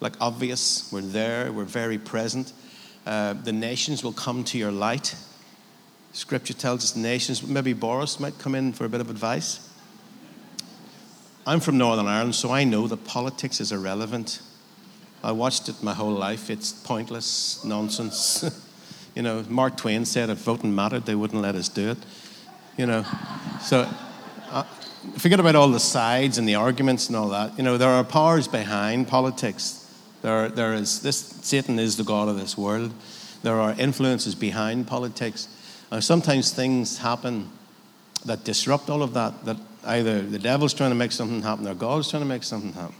like 0.00 0.14
obvious, 0.20 0.90
we're 0.92 1.02
there, 1.02 1.52
we're 1.52 1.62
very 1.62 1.98
present. 1.98 2.52
Uh, 3.06 3.34
the 3.34 3.52
nations 3.52 4.02
will 4.02 4.12
come 4.12 4.42
to 4.42 4.58
your 4.58 4.72
light. 4.72 5.14
Scripture 6.12 6.52
tells 6.52 6.82
us 6.82 6.96
nations, 6.96 7.46
maybe 7.46 7.72
Boris 7.72 8.18
might 8.18 8.36
come 8.40 8.56
in 8.56 8.72
for 8.72 8.84
a 8.84 8.88
bit 8.88 9.00
of 9.00 9.08
advice. 9.08 9.68
I'm 11.46 11.60
from 11.60 11.78
Northern 11.78 12.08
Ireland, 12.08 12.34
so 12.34 12.50
I 12.50 12.64
know 12.64 12.88
that 12.88 13.04
politics 13.04 13.60
is 13.60 13.70
irrelevant. 13.70 14.42
I 15.22 15.30
watched 15.30 15.68
it 15.68 15.80
my 15.80 15.94
whole 15.94 16.12
life. 16.12 16.50
It's 16.50 16.72
pointless 16.72 17.64
nonsense. 17.64 18.44
You 19.16 19.22
know, 19.22 19.44
Mark 19.48 19.76
Twain 19.76 20.04
said 20.04 20.30
if 20.30 20.38
voting 20.38 20.72
mattered, 20.72 21.04
they 21.04 21.16
wouldn't 21.16 21.42
let 21.42 21.56
us 21.56 21.68
do 21.68 21.90
it. 21.90 21.98
You 22.76 22.86
know, 22.86 23.04
so 23.60 23.92
uh, 24.50 24.62
forget 25.18 25.40
about 25.40 25.54
all 25.54 25.68
the 25.68 25.80
sides 25.80 26.38
and 26.38 26.48
the 26.48 26.54
arguments 26.54 27.08
and 27.08 27.16
all 27.16 27.28
that. 27.28 27.56
You 27.56 27.64
know, 27.64 27.78
there 27.78 27.90
are 27.90 28.04
powers 28.04 28.48
behind 28.48 29.08
politics. 29.08 29.86
There, 30.22 30.48
there 30.48 30.74
is 30.74 31.00
this 31.02 31.16
Satan 31.16 31.78
is 31.78 31.96
the 31.96 32.04
god 32.04 32.28
of 32.28 32.38
this 32.38 32.56
world. 32.58 32.92
There 33.42 33.58
are 33.58 33.74
influences 33.78 34.34
behind 34.34 34.86
politics. 34.86 35.48
Uh, 35.90 36.00
sometimes 36.00 36.52
things 36.52 36.98
happen 36.98 37.50
that 38.26 38.44
disrupt 38.44 38.90
all 38.90 39.02
of 39.02 39.14
that. 39.14 39.44
That 39.44 39.56
either 39.84 40.20
the 40.20 40.38
devil's 40.38 40.74
trying 40.74 40.90
to 40.90 40.96
make 40.96 41.12
something 41.12 41.42
happen 41.42 41.66
or 41.66 41.74
God's 41.74 42.10
trying 42.10 42.22
to 42.22 42.28
make 42.28 42.42
something 42.42 42.72
happen. 42.72 42.94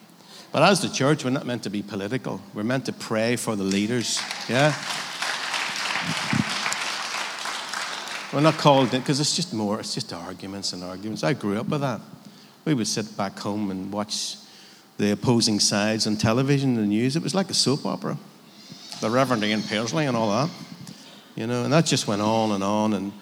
But 0.52 0.62
as 0.62 0.80
the 0.80 0.88
church, 0.88 1.24
we're 1.24 1.30
not 1.30 1.46
meant 1.46 1.62
to 1.64 1.70
be 1.70 1.82
political. 1.82 2.40
We're 2.54 2.64
meant 2.64 2.86
to 2.86 2.92
pray 2.92 3.36
for 3.36 3.54
the 3.54 3.62
leaders. 3.62 4.20
Yeah. 4.48 4.74
We're 8.32 8.40
not 8.40 8.58
called 8.58 8.94
it 8.94 8.98
because 8.98 9.18
it's 9.18 9.34
just 9.34 9.52
more, 9.52 9.80
it's 9.80 9.94
just 9.94 10.12
arguments 10.12 10.72
and 10.72 10.84
arguments. 10.84 11.24
I 11.24 11.32
grew 11.32 11.58
up 11.58 11.68
with 11.68 11.80
that. 11.80 12.00
We 12.64 12.74
would 12.74 12.86
sit 12.86 13.16
back 13.16 13.38
home 13.38 13.70
and 13.70 13.92
watch 13.92 14.36
the 14.98 15.10
opposing 15.10 15.58
sides 15.58 16.06
on 16.06 16.16
television 16.16 16.70
and 16.70 16.78
the 16.78 16.86
news. 16.86 17.16
It 17.16 17.22
was 17.22 17.34
like 17.34 17.50
a 17.50 17.54
soap 17.54 17.84
opera. 17.84 18.16
The 19.00 19.10
Reverend 19.10 19.42
Ian 19.42 19.62
Paisley 19.62 20.06
and 20.06 20.16
all 20.16 20.30
that. 20.30 20.50
You 21.34 21.46
know, 21.48 21.64
and 21.64 21.72
that 21.72 21.86
just 21.86 22.06
went 22.06 22.22
on 22.22 22.52
and 22.52 22.62
on. 22.62 22.92
And 22.92 23.12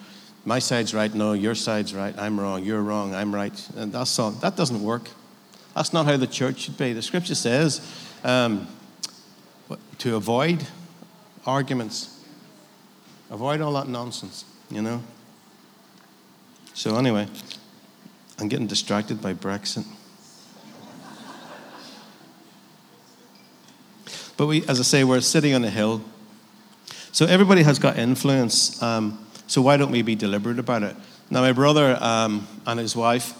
my 0.45 0.59
side's 0.59 0.93
right, 0.93 1.11
no, 1.13 1.33
your 1.33 1.55
side's 1.55 1.95
right, 1.95 2.13
I'm 2.17 2.39
wrong, 2.39 2.63
you're 2.63 2.81
wrong, 2.81 3.15
I'm 3.15 3.33
right. 3.33 3.69
And 3.75 3.91
that's 3.91 4.19
all. 4.19 4.31
That 4.31 4.55
doesn't 4.55 4.83
work. 4.83 5.09
That's 5.73 5.91
not 5.91 6.05
how 6.05 6.17
the 6.17 6.27
church 6.27 6.59
should 6.59 6.77
be. 6.77 6.93
The 6.93 7.01
scripture 7.01 7.35
says 7.35 7.81
um, 8.23 8.67
to 9.99 10.17
avoid 10.17 10.67
arguments 11.47 12.19
Avoid 13.29 13.61
all 13.61 13.73
that 13.73 13.87
nonsense, 13.87 14.43
you 14.69 14.81
know? 14.81 15.01
So, 16.73 16.97
anyway, 16.97 17.27
I'm 18.39 18.47
getting 18.47 18.67
distracted 18.67 19.21
by 19.21 19.33
Brexit. 19.33 19.85
But 24.37 24.47
we, 24.47 24.65
as 24.67 24.79
I 24.79 24.83
say, 24.83 25.03
we're 25.03 25.19
sitting 25.19 25.53
on 25.53 25.63
a 25.65 25.69
hill. 25.69 26.01
So 27.11 27.25
everybody 27.25 27.63
has 27.63 27.77
got 27.77 27.97
influence. 27.97 28.81
Um, 28.81 29.27
so 29.47 29.61
why 29.61 29.75
don't 29.75 29.91
we 29.91 30.01
be 30.01 30.15
deliberate 30.15 30.59
about 30.59 30.83
it? 30.83 30.95
Now, 31.29 31.41
my 31.41 31.51
brother 31.51 31.97
um, 31.99 32.47
and 32.65 32.79
his 32.79 32.95
wife 32.95 33.33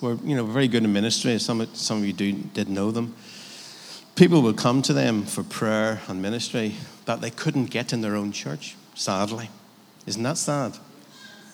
were, 0.00 0.14
you 0.24 0.34
know, 0.34 0.46
very 0.46 0.68
good 0.68 0.84
in 0.84 0.92
ministry. 0.92 1.38
Some, 1.38 1.66
some 1.74 1.98
of 1.98 2.06
you 2.06 2.14
do, 2.14 2.32
did 2.32 2.70
know 2.70 2.90
them 2.90 3.14
people 4.18 4.42
would 4.42 4.56
come 4.56 4.82
to 4.82 4.92
them 4.92 5.22
for 5.22 5.44
prayer 5.44 6.00
and 6.08 6.20
ministry 6.20 6.74
that 7.04 7.20
they 7.20 7.30
couldn't 7.30 7.66
get 7.66 7.92
in 7.92 8.00
their 8.00 8.16
own 8.16 8.32
church, 8.32 8.74
sadly. 8.98 9.48
Isn't 10.06 10.22
that 10.24 10.36
sad? 10.36 10.76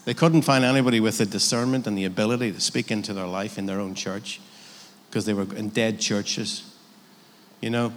They 0.05 0.15
couldn't 0.15 0.43
find 0.43 0.65
anybody 0.65 1.01
with 1.01 1.19
the 1.19 1.27
discernment 1.27 1.87
and 1.87 1.97
the 1.97 2.05
ability 2.05 2.53
to 2.53 2.61
speak 2.61 2.91
into 2.91 3.13
their 3.13 3.27
life 3.27 3.59
in 3.59 3.67
their 3.67 3.81
own 3.81 3.95
church 3.95 4.41
because 5.09 5.25
they 5.25 5.35
were 5.35 5.47
in 5.55 5.69
dead 5.69 6.01
churches. 6.01 6.75
You 7.61 7.71
know, 7.71 7.93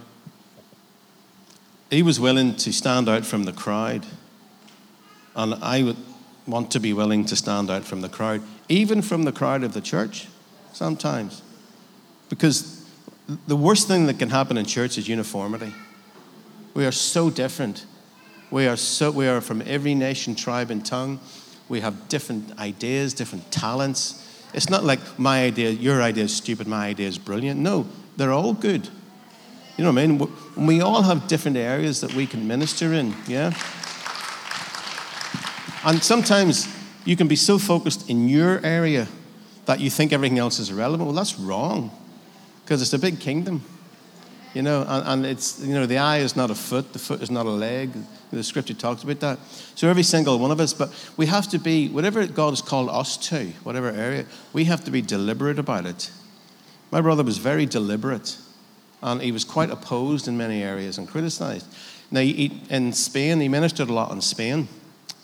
he 1.90 2.02
was 2.02 2.18
willing 2.20 2.56
to 2.56 2.72
stand 2.72 3.08
out 3.08 3.26
from 3.26 3.44
the 3.44 3.52
crowd. 3.52 4.06
And 5.34 5.54
I 5.54 5.82
would 5.82 5.96
want 6.46 6.70
to 6.72 6.80
be 6.80 6.92
willing 6.92 7.24
to 7.26 7.36
stand 7.36 7.70
out 7.70 7.84
from 7.84 8.00
the 8.00 8.08
crowd, 8.08 8.42
even 8.68 9.02
from 9.02 9.24
the 9.24 9.32
crowd 9.32 9.62
of 9.62 9.74
the 9.74 9.80
church 9.80 10.28
sometimes. 10.72 11.42
Because 12.28 12.86
the 13.46 13.56
worst 13.56 13.88
thing 13.88 14.06
that 14.06 14.18
can 14.18 14.30
happen 14.30 14.56
in 14.56 14.64
church 14.64 14.96
is 14.96 15.08
uniformity. 15.08 15.72
We 16.74 16.86
are 16.86 16.92
so 16.92 17.30
different. 17.30 17.84
We 18.50 18.66
are, 18.66 18.76
so, 18.76 19.10
we 19.10 19.28
are 19.28 19.40
from 19.40 19.62
every 19.66 19.94
nation, 19.94 20.34
tribe, 20.34 20.70
and 20.70 20.84
tongue. 20.84 21.20
We 21.68 21.80
have 21.80 22.08
different 22.08 22.58
ideas, 22.58 23.12
different 23.12 23.50
talents. 23.50 24.24
It's 24.54 24.70
not 24.70 24.84
like 24.84 25.00
my 25.18 25.44
idea, 25.44 25.70
your 25.70 26.02
idea 26.02 26.24
is 26.24 26.34
stupid, 26.34 26.66
my 26.66 26.86
idea 26.86 27.08
is 27.08 27.18
brilliant. 27.18 27.60
No, 27.60 27.86
they're 28.16 28.32
all 28.32 28.54
good. 28.54 28.88
You 29.76 29.84
know 29.84 29.92
what 29.92 30.02
I 30.02 30.06
mean? 30.06 30.66
We 30.66 30.80
all 30.80 31.02
have 31.02 31.28
different 31.28 31.56
areas 31.56 32.00
that 32.00 32.14
we 32.14 32.26
can 32.26 32.48
minister 32.48 32.92
in, 32.94 33.14
yeah? 33.26 33.52
And 35.84 36.02
sometimes 36.02 36.66
you 37.04 37.16
can 37.16 37.28
be 37.28 37.36
so 37.36 37.58
focused 37.58 38.10
in 38.10 38.28
your 38.28 38.64
area 38.64 39.06
that 39.66 39.80
you 39.80 39.90
think 39.90 40.12
everything 40.12 40.38
else 40.38 40.58
is 40.58 40.70
irrelevant. 40.70 41.06
Well, 41.06 41.14
that's 41.14 41.38
wrong 41.38 41.90
because 42.64 42.82
it's 42.82 42.92
a 42.92 42.98
big 42.98 43.20
kingdom. 43.20 43.62
You 44.54 44.62
know, 44.62 44.84
and, 44.88 45.06
and, 45.06 45.26
it's, 45.26 45.60
you 45.60 45.74
know, 45.74 45.86
the 45.86 45.98
eye 45.98 46.18
is 46.18 46.34
not 46.34 46.50
a 46.50 46.54
foot, 46.54 46.92
the 46.92 46.98
foot 46.98 47.22
is 47.22 47.30
not 47.30 47.46
a 47.46 47.50
leg. 47.50 47.90
The 48.32 48.42
scripture 48.42 48.74
talks 48.74 49.02
about 49.02 49.20
that. 49.20 49.38
So 49.74 49.88
every 49.88 50.02
single 50.02 50.38
one 50.38 50.50
of 50.50 50.60
us, 50.60 50.72
but 50.72 50.90
we 51.16 51.26
have 51.26 51.48
to 51.48 51.58
be, 51.58 51.88
whatever 51.88 52.26
God 52.26 52.50
has 52.50 52.62
called 52.62 52.88
us 52.88 53.16
to, 53.28 53.46
whatever 53.62 53.90
area, 53.90 54.26
we 54.52 54.64
have 54.64 54.84
to 54.84 54.90
be 54.90 55.02
deliberate 55.02 55.58
about 55.58 55.86
it. 55.86 56.10
My 56.90 57.00
brother 57.00 57.22
was 57.22 57.38
very 57.38 57.66
deliberate 57.66 58.36
and 59.02 59.22
he 59.22 59.32
was 59.32 59.44
quite 59.44 59.70
opposed 59.70 60.28
in 60.28 60.36
many 60.36 60.62
areas 60.62 60.98
and 60.98 61.08
criticized. 61.08 61.66
Now, 62.10 62.20
he, 62.20 62.60
in 62.70 62.92
Spain, 62.92 63.40
he 63.40 63.48
ministered 63.48 63.90
a 63.90 63.92
lot 63.92 64.10
in 64.12 64.20
Spain. 64.20 64.68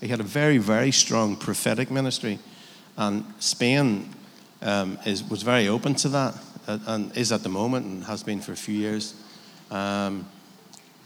He 0.01 0.09
had 0.09 0.21
a 0.21 0.25
very, 0.25 0.59
very 0.59 0.93
strong 0.93 1.37
prophetic 1.37 1.91
ministry, 1.91 2.39
and 2.97 3.25
Spain 3.39 4.15
um, 4.63 4.99
is, 5.07 5.25
was 5.25 5.43
very 5.43 5.67
open 5.67 5.95
to 5.97 6.09
that, 6.11 6.35
and 6.67 7.17
is 7.17 7.33
at 7.33 7.43
the 7.43 7.49
moment, 7.49 7.87
and 7.87 8.05
has 8.05 8.23
been 8.23 8.41
for 8.41 8.53
a 8.53 8.57
few 8.57 8.75
years. 8.75 9.15
Um, 9.71 10.29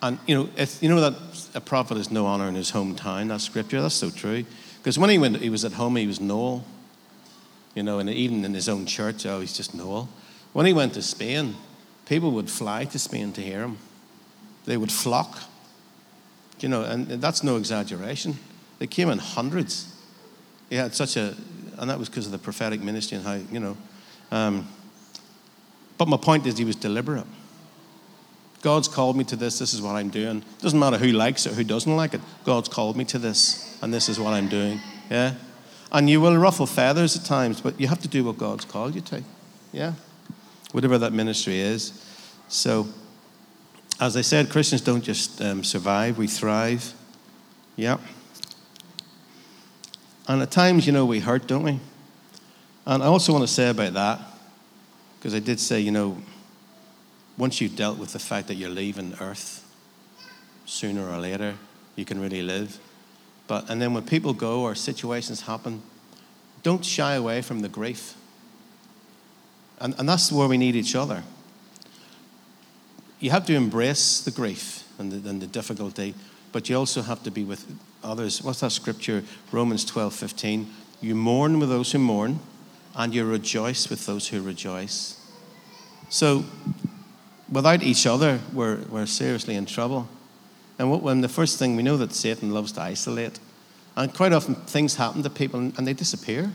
and 0.02 0.18
you 0.26 0.34
know, 0.34 0.48
you 0.80 0.88
know 0.88 1.00
that 1.00 1.14
a 1.54 1.60
prophet 1.60 1.96
has 1.96 2.10
no 2.10 2.26
honor 2.26 2.48
in 2.48 2.54
his 2.54 2.72
hometown. 2.72 3.28
That's 3.28 3.44
scripture. 3.44 3.80
That's 3.82 3.94
so 3.94 4.10
true. 4.10 4.44
Because 4.78 4.98
when 4.98 5.10
he 5.10 5.18
went, 5.18 5.36
he 5.36 5.50
was 5.50 5.64
at 5.64 5.72
home. 5.72 5.96
He 5.96 6.06
was 6.06 6.20
Noel. 6.20 6.64
You 7.74 7.82
know, 7.82 7.98
and 7.98 8.08
even 8.10 8.44
in 8.44 8.54
his 8.54 8.68
own 8.68 8.86
church, 8.86 9.26
oh, 9.26 9.40
he's 9.40 9.56
just 9.56 9.74
Noel. 9.74 10.08
When 10.52 10.66
he 10.66 10.72
went 10.72 10.94
to 10.94 11.02
Spain, 11.02 11.54
People 12.08 12.30
would 12.30 12.48
fly 12.48 12.86
to 12.86 12.98
Spain 12.98 13.32
to 13.34 13.42
hear 13.42 13.60
him. 13.60 13.76
They 14.64 14.78
would 14.78 14.90
flock. 14.90 15.40
You 16.58 16.70
know, 16.70 16.82
and 16.82 17.06
that's 17.06 17.42
no 17.42 17.56
exaggeration. 17.56 18.38
They 18.78 18.86
came 18.86 19.10
in 19.10 19.18
hundreds. 19.18 19.94
He 20.70 20.76
had 20.76 20.94
such 20.94 21.16
a, 21.16 21.34
and 21.76 21.90
that 21.90 21.98
was 21.98 22.08
because 22.08 22.24
of 22.24 22.32
the 22.32 22.38
prophetic 22.38 22.80
ministry 22.80 23.18
and 23.18 23.26
how, 23.26 23.34
you 23.34 23.60
know. 23.60 23.76
Um, 24.32 24.66
but 25.98 26.08
my 26.08 26.16
point 26.16 26.46
is, 26.46 26.56
he 26.56 26.64
was 26.64 26.76
deliberate. 26.76 27.26
God's 28.62 28.88
called 28.88 29.16
me 29.16 29.24
to 29.24 29.36
this. 29.36 29.58
This 29.58 29.74
is 29.74 29.82
what 29.82 29.94
I'm 29.94 30.08
doing. 30.08 30.44
Doesn't 30.60 30.78
matter 30.78 30.98
who 30.98 31.12
likes 31.12 31.46
it, 31.46 31.52
who 31.52 31.64
doesn't 31.64 31.94
like 31.94 32.14
it. 32.14 32.20
God's 32.44 32.68
called 32.68 32.96
me 32.96 33.04
to 33.06 33.18
this, 33.18 33.78
and 33.82 33.92
this 33.92 34.08
is 34.08 34.18
what 34.18 34.34
I'm 34.34 34.48
doing. 34.48 34.80
Yeah? 35.10 35.34
And 35.92 36.08
you 36.08 36.20
will 36.20 36.36
ruffle 36.36 36.66
feathers 36.66 37.16
at 37.16 37.24
times, 37.24 37.60
but 37.60 37.80
you 37.80 37.88
have 37.88 38.00
to 38.00 38.08
do 38.08 38.24
what 38.24 38.38
God's 38.38 38.64
called 38.64 38.94
you 38.94 39.00
to. 39.02 39.22
Yeah? 39.72 39.92
whatever 40.72 40.98
that 40.98 41.12
ministry 41.12 41.60
is. 41.60 41.92
So, 42.48 42.88
as 44.00 44.16
I 44.16 44.20
said, 44.20 44.50
Christians 44.50 44.80
don't 44.80 45.02
just 45.02 45.40
um, 45.40 45.64
survive, 45.64 46.18
we 46.18 46.26
thrive. 46.26 46.92
Yeah. 47.76 47.98
And 50.26 50.42
at 50.42 50.50
times, 50.50 50.86
you 50.86 50.92
know, 50.92 51.06
we 51.06 51.20
hurt, 51.20 51.46
don't 51.46 51.62
we? 51.62 51.80
And 52.86 53.02
I 53.02 53.06
also 53.06 53.32
want 53.32 53.46
to 53.46 53.52
say 53.52 53.70
about 53.70 53.94
that, 53.94 54.20
because 55.18 55.34
I 55.34 55.40
did 55.40 55.58
say, 55.58 55.80
you 55.80 55.90
know, 55.90 56.18
once 57.36 57.60
you've 57.60 57.76
dealt 57.76 57.98
with 57.98 58.12
the 58.12 58.18
fact 58.18 58.48
that 58.48 58.54
you're 58.54 58.70
leaving 58.70 59.14
Earth, 59.20 59.64
sooner 60.66 61.08
or 61.08 61.18
later, 61.18 61.54
you 61.96 62.04
can 62.04 62.20
really 62.20 62.42
live. 62.42 62.78
But, 63.46 63.68
and 63.70 63.80
then 63.80 63.94
when 63.94 64.04
people 64.04 64.32
go 64.32 64.62
or 64.62 64.74
situations 64.74 65.42
happen, 65.42 65.82
don't 66.62 66.84
shy 66.84 67.14
away 67.14 67.42
from 67.42 67.60
the 67.60 67.68
grief. 67.68 68.14
And, 69.80 69.94
and 69.98 70.08
that's 70.08 70.30
where 70.30 70.48
we 70.48 70.58
need 70.58 70.76
each 70.76 70.94
other. 70.94 71.22
You 73.20 73.30
have 73.30 73.46
to 73.46 73.54
embrace 73.54 74.20
the 74.20 74.30
grief 74.30 74.84
and 74.98 75.10
the, 75.10 75.28
and 75.28 75.40
the 75.40 75.46
difficulty, 75.46 76.14
but 76.52 76.68
you 76.68 76.76
also 76.76 77.02
have 77.02 77.22
to 77.24 77.30
be 77.30 77.44
with 77.44 77.66
others. 78.02 78.42
What's 78.42 78.60
that 78.60 78.70
scripture? 78.70 79.24
Romans 79.50 79.84
12 79.84 80.14
15. 80.14 80.70
You 81.00 81.14
mourn 81.14 81.58
with 81.58 81.68
those 81.68 81.92
who 81.92 81.98
mourn, 81.98 82.40
and 82.98 83.14
you 83.14 83.24
rejoice 83.24 83.88
with 83.88 84.04
those 84.06 84.28
who 84.28 84.42
rejoice. 84.42 85.14
So, 86.10 86.44
without 87.50 87.82
each 87.82 88.06
other, 88.06 88.40
we're, 88.52 88.78
we're 88.90 89.06
seriously 89.06 89.54
in 89.54 89.66
trouble. 89.66 90.08
And 90.78 90.90
what, 90.90 91.02
when 91.02 91.20
the 91.20 91.28
first 91.28 91.58
thing 91.58 91.76
we 91.76 91.84
know 91.84 91.96
that 91.96 92.12
Satan 92.12 92.52
loves 92.52 92.72
to 92.72 92.82
isolate, 92.82 93.38
and 93.96 94.12
quite 94.12 94.32
often 94.32 94.56
things 94.56 94.96
happen 94.96 95.22
to 95.22 95.30
people 95.30 95.60
and, 95.60 95.86
they 95.86 95.92
disappear, 95.92 96.52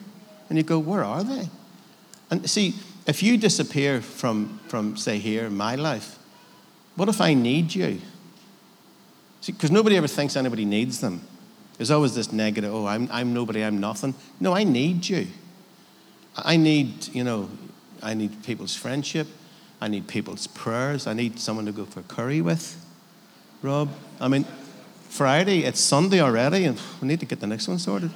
and 0.49 0.58
you 0.58 0.63
go, 0.63 0.77
Where 0.79 1.03
are 1.03 1.23
they? 1.23 1.49
And 2.29 2.49
see, 2.49 2.75
if 3.08 3.23
you 3.23 3.38
disappear 3.38 4.01
from, 4.01 4.60
from 4.67 4.97
say, 4.97 5.19
here 5.19 5.49
my 5.49 5.75
life, 5.75 6.17
what 6.95 7.10
if 7.10 7.21
I 7.21 7.34
need 7.34 7.73
you? 7.73 8.01
Because 9.45 9.71
nobody 9.71 9.97
ever 9.97 10.08
thinks 10.08 10.36
anybody 10.36 10.65
needs 10.65 10.99
them. 10.99 11.21
There's 11.77 11.91
always 11.91 12.15
this 12.15 12.32
negative, 12.32 12.73
oh, 12.73 12.86
I'm, 12.86 13.10
I'm 13.12 13.34
nobody, 13.34 13.63
I'm 13.63 13.79
nothing. 13.79 14.13
No, 14.39 14.53
I 14.53 14.63
need 14.63 15.08
you. 15.08 15.27
I 16.36 16.58
need, 16.58 17.13
you 17.13 17.24
know, 17.24 17.50
I 18.02 18.13
need 18.13 18.43
people's 18.43 18.76
friendship. 18.76 19.28
I 19.80 19.88
need 19.88 20.08
people's 20.08 20.48
prayers. 20.48 21.08
I 21.08 21.13
need 21.13 21.39
someone 21.39 21.65
to 21.65 21.72
go 21.72 21.86
for 21.86 22.02
curry 22.04 22.41
with. 22.41 22.80
Rob, 23.62 23.89
I 24.19 24.28
mean, 24.28 24.46
Friday, 25.10 25.63
it's 25.63 25.80
Sunday 25.80 26.22
already, 26.22 26.65
and 26.65 26.80
we 27.02 27.08
need 27.08 27.19
to 27.19 27.26
get 27.26 27.39
the 27.39 27.48
next 27.48 27.67
one 27.67 27.80
sorted. 27.80 28.12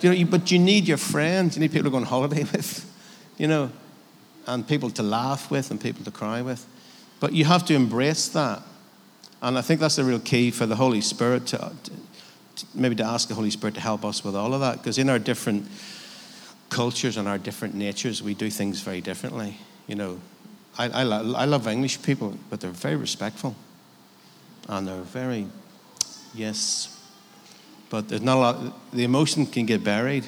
You 0.00 0.14
know, 0.14 0.30
but 0.30 0.50
you 0.50 0.58
need 0.58 0.88
your 0.88 0.96
friends. 0.96 1.56
You 1.56 1.60
need 1.60 1.72
people 1.72 1.84
to 1.84 1.90
go 1.90 1.96
on 1.96 2.02
holiday 2.02 2.44
with. 2.52 2.92
You 3.38 3.46
know, 3.46 3.70
and 4.46 4.66
people 4.66 4.90
to 4.90 5.02
laugh 5.02 5.50
with 5.50 5.70
and 5.70 5.80
people 5.80 6.04
to 6.04 6.10
cry 6.10 6.42
with. 6.42 6.66
But 7.20 7.32
you 7.32 7.44
have 7.44 7.64
to 7.66 7.74
embrace 7.74 8.28
that. 8.28 8.62
And 9.42 9.58
I 9.58 9.60
think 9.60 9.80
that's 9.80 9.96
the 9.96 10.04
real 10.04 10.20
key 10.20 10.50
for 10.50 10.66
the 10.66 10.76
Holy 10.76 11.00
Spirit 11.00 11.46
to, 11.48 11.72
to 11.84 12.66
maybe 12.74 12.94
to 12.96 13.04
ask 13.04 13.28
the 13.28 13.34
Holy 13.34 13.50
Spirit 13.50 13.74
to 13.74 13.80
help 13.80 14.04
us 14.04 14.24
with 14.24 14.34
all 14.34 14.54
of 14.54 14.60
that. 14.60 14.78
Because 14.78 14.98
in 14.98 15.08
our 15.08 15.18
different 15.18 15.66
cultures 16.76 17.16
and 17.16 17.26
our 17.26 17.38
different 17.38 17.74
natures, 17.74 18.22
we 18.22 18.34
do 18.34 18.50
things 18.50 18.82
very 18.82 19.00
differently. 19.00 19.56
You 19.86 19.94
know, 19.94 20.20
I, 20.76 20.90
I, 20.90 21.02
lo- 21.04 21.34
I 21.34 21.46
love 21.46 21.66
English 21.66 22.02
people, 22.02 22.36
but 22.50 22.60
they're 22.60 22.70
very 22.70 22.96
respectful. 22.96 23.56
And 24.68 24.86
they're 24.86 25.00
very, 25.00 25.46
yes. 26.34 26.94
But 27.88 28.10
there's 28.10 28.20
not 28.20 28.36
a 28.36 28.40
lot, 28.40 28.92
the 28.92 29.04
emotion 29.04 29.46
can 29.46 29.64
get 29.64 29.82
buried. 29.82 30.26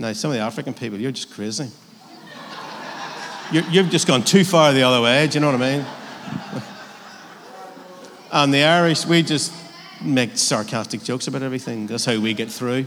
Now, 0.00 0.12
some 0.14 0.32
of 0.32 0.36
the 0.36 0.42
African 0.42 0.74
people, 0.74 0.98
you're 0.98 1.12
just 1.12 1.32
crazy 1.32 1.70
you 3.52 3.62
have 3.62 3.90
just 3.90 4.08
gone 4.08 4.24
too 4.24 4.44
far 4.44 4.72
the 4.72 4.82
other 4.82 5.00
way. 5.00 5.28
Do 5.28 5.34
you 5.34 5.40
know 5.42 5.52
what 5.52 5.62
I 5.62 5.76
mean? 5.76 5.86
and 8.32 8.52
the 8.52 8.64
Irish, 8.64 9.06
we 9.06 9.22
just 9.22 9.52
make 10.02 10.36
sarcastic 10.36 11.04
jokes 11.04 11.28
about 11.28 11.42
everything. 11.42 11.86
That's 11.86 12.04
how 12.04 12.18
we 12.18 12.34
get 12.34 12.50
through. 12.50 12.86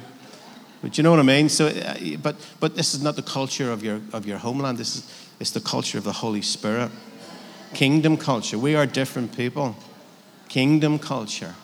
But 0.86 1.00
you 1.00 1.04
know 1.04 1.10
what 1.10 1.20
I 1.20 1.24
mean? 1.24 1.50
So, 1.50 1.66
uh, 1.66 1.96
but 2.22 2.36
but 2.60 2.76
this 2.76 2.94
is 2.94 3.02
not 3.02 3.16
the 3.16 3.24
culture 3.24 3.72
of 3.72 3.84
your 3.84 4.02
of 4.14 4.28
your 4.28 4.38
homeland. 4.38 4.78
This 4.78 4.96
is 4.96 5.30
it's 5.40 5.50
the 5.50 5.60
culture 5.60 5.98
of 5.98 6.04
the 6.04 6.12
Holy 6.12 6.44
Spirit, 6.44 6.92
kingdom 7.74 8.18
culture. 8.18 8.60
We 8.60 8.76
are 8.76 8.86
different 8.86 9.36
people. 9.36 9.76
Kingdom 10.48 11.00
culture. 11.00 11.56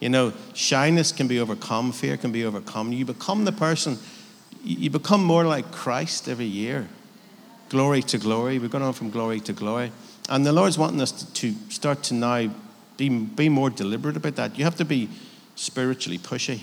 You 0.00 0.10
know, 0.10 0.34
shyness 0.52 1.12
can 1.12 1.28
be 1.28 1.40
overcome. 1.40 1.92
Fear 1.92 2.18
can 2.18 2.30
be 2.30 2.44
overcome. 2.44 2.92
You 2.92 3.06
become 3.06 3.46
the 3.46 3.52
person. 3.52 3.98
You 4.62 4.90
become 4.90 5.24
more 5.24 5.44
like 5.44 5.72
Christ 5.72 6.28
every 6.28 6.44
year 6.44 6.88
glory 7.70 8.02
to 8.02 8.18
glory. 8.18 8.58
We're 8.58 8.68
going 8.68 8.84
on 8.84 8.92
from 8.92 9.08
glory 9.08 9.40
to 9.40 9.54
glory. 9.54 9.92
And 10.28 10.44
the 10.44 10.52
Lord's 10.52 10.76
wanting 10.76 11.00
us 11.00 11.12
to, 11.12 11.54
start 11.70 12.02
to 12.02 12.14
now 12.14 12.50
be, 12.98 13.08
be 13.08 13.48
more 13.48 13.70
deliberate 13.70 14.18
about 14.18 14.36
that. 14.36 14.58
You 14.58 14.64
have 14.64 14.76
to 14.76 14.84
be 14.84 15.08
spiritually 15.56 16.18
pushy 16.18 16.60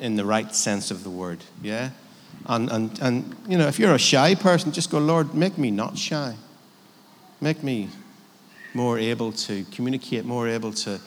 in, 0.00 0.16
the 0.16 0.24
right 0.24 0.54
sense 0.54 0.90
of 0.90 1.04
the 1.04 1.10
word, 1.10 1.44
yeah? 1.62 1.90
And, 2.46 2.70
and, 2.70 2.98
and, 3.00 3.36
you 3.48 3.56
know, 3.56 3.66
if 3.66 3.78
you're 3.78 3.94
a 3.94 3.98
shy 3.98 4.34
person, 4.34 4.72
just 4.72 4.90
go, 4.90 4.98
Lord, 4.98 5.34
make 5.34 5.56
me 5.58 5.70
not 5.70 5.98
shy. 5.98 6.36
Make 7.40 7.62
me 7.62 7.88
more 8.74 8.98
able 8.98 9.32
to 9.32 9.64
communicate, 9.72 10.24
more 10.24 10.48
able 10.48 10.72
to, 10.72 11.00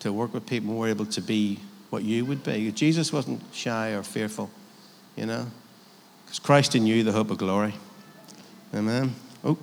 to 0.00 0.12
work 0.12 0.34
with 0.34 0.46
people, 0.46 0.70
more 0.70 0.88
able 0.88 1.06
to 1.06 1.20
be 1.20 1.60
what 1.90 2.02
you 2.02 2.24
would 2.24 2.42
be. 2.44 2.70
Jesus 2.72 3.12
wasn't 3.12 3.40
shy 3.52 3.90
or 3.90 4.02
fearful, 4.02 4.50
you 5.16 5.26
know? 5.26 5.46
Because 6.24 6.38
Christ 6.38 6.74
in 6.74 6.86
you, 6.86 7.02
the 7.02 7.12
hope 7.12 7.30
of 7.30 7.38
glory. 7.38 7.74
Amen. 8.74 9.14
Oh. 9.44 9.56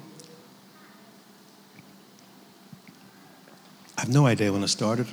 I 3.98 4.02
have 4.02 4.10
no 4.10 4.26
idea 4.26 4.52
when 4.52 4.64
I 4.64 4.68
started. 4.68 5.08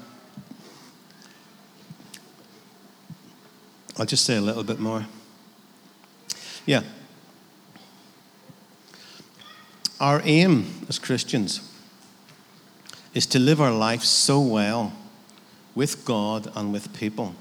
I'll 3.99 4.07
just 4.07 4.25
say 4.25 4.37
a 4.37 4.41
little 4.41 4.65
bit 4.65 4.79
more. 4.79 5.07
Yeah. 6.67 6.83
Our 10.01 10.23
aim 10.25 10.67
as 10.89 10.99
Christians 10.99 11.61
is 13.15 13.27
to 13.27 13.39
live 13.39 13.61
our 13.61 13.73
life 13.73 14.03
so 14.03 14.41
well 14.41 14.93
with 15.75 16.05
God 16.05 16.53
and 16.55 16.73
with 16.73 16.93
people, 16.93 17.35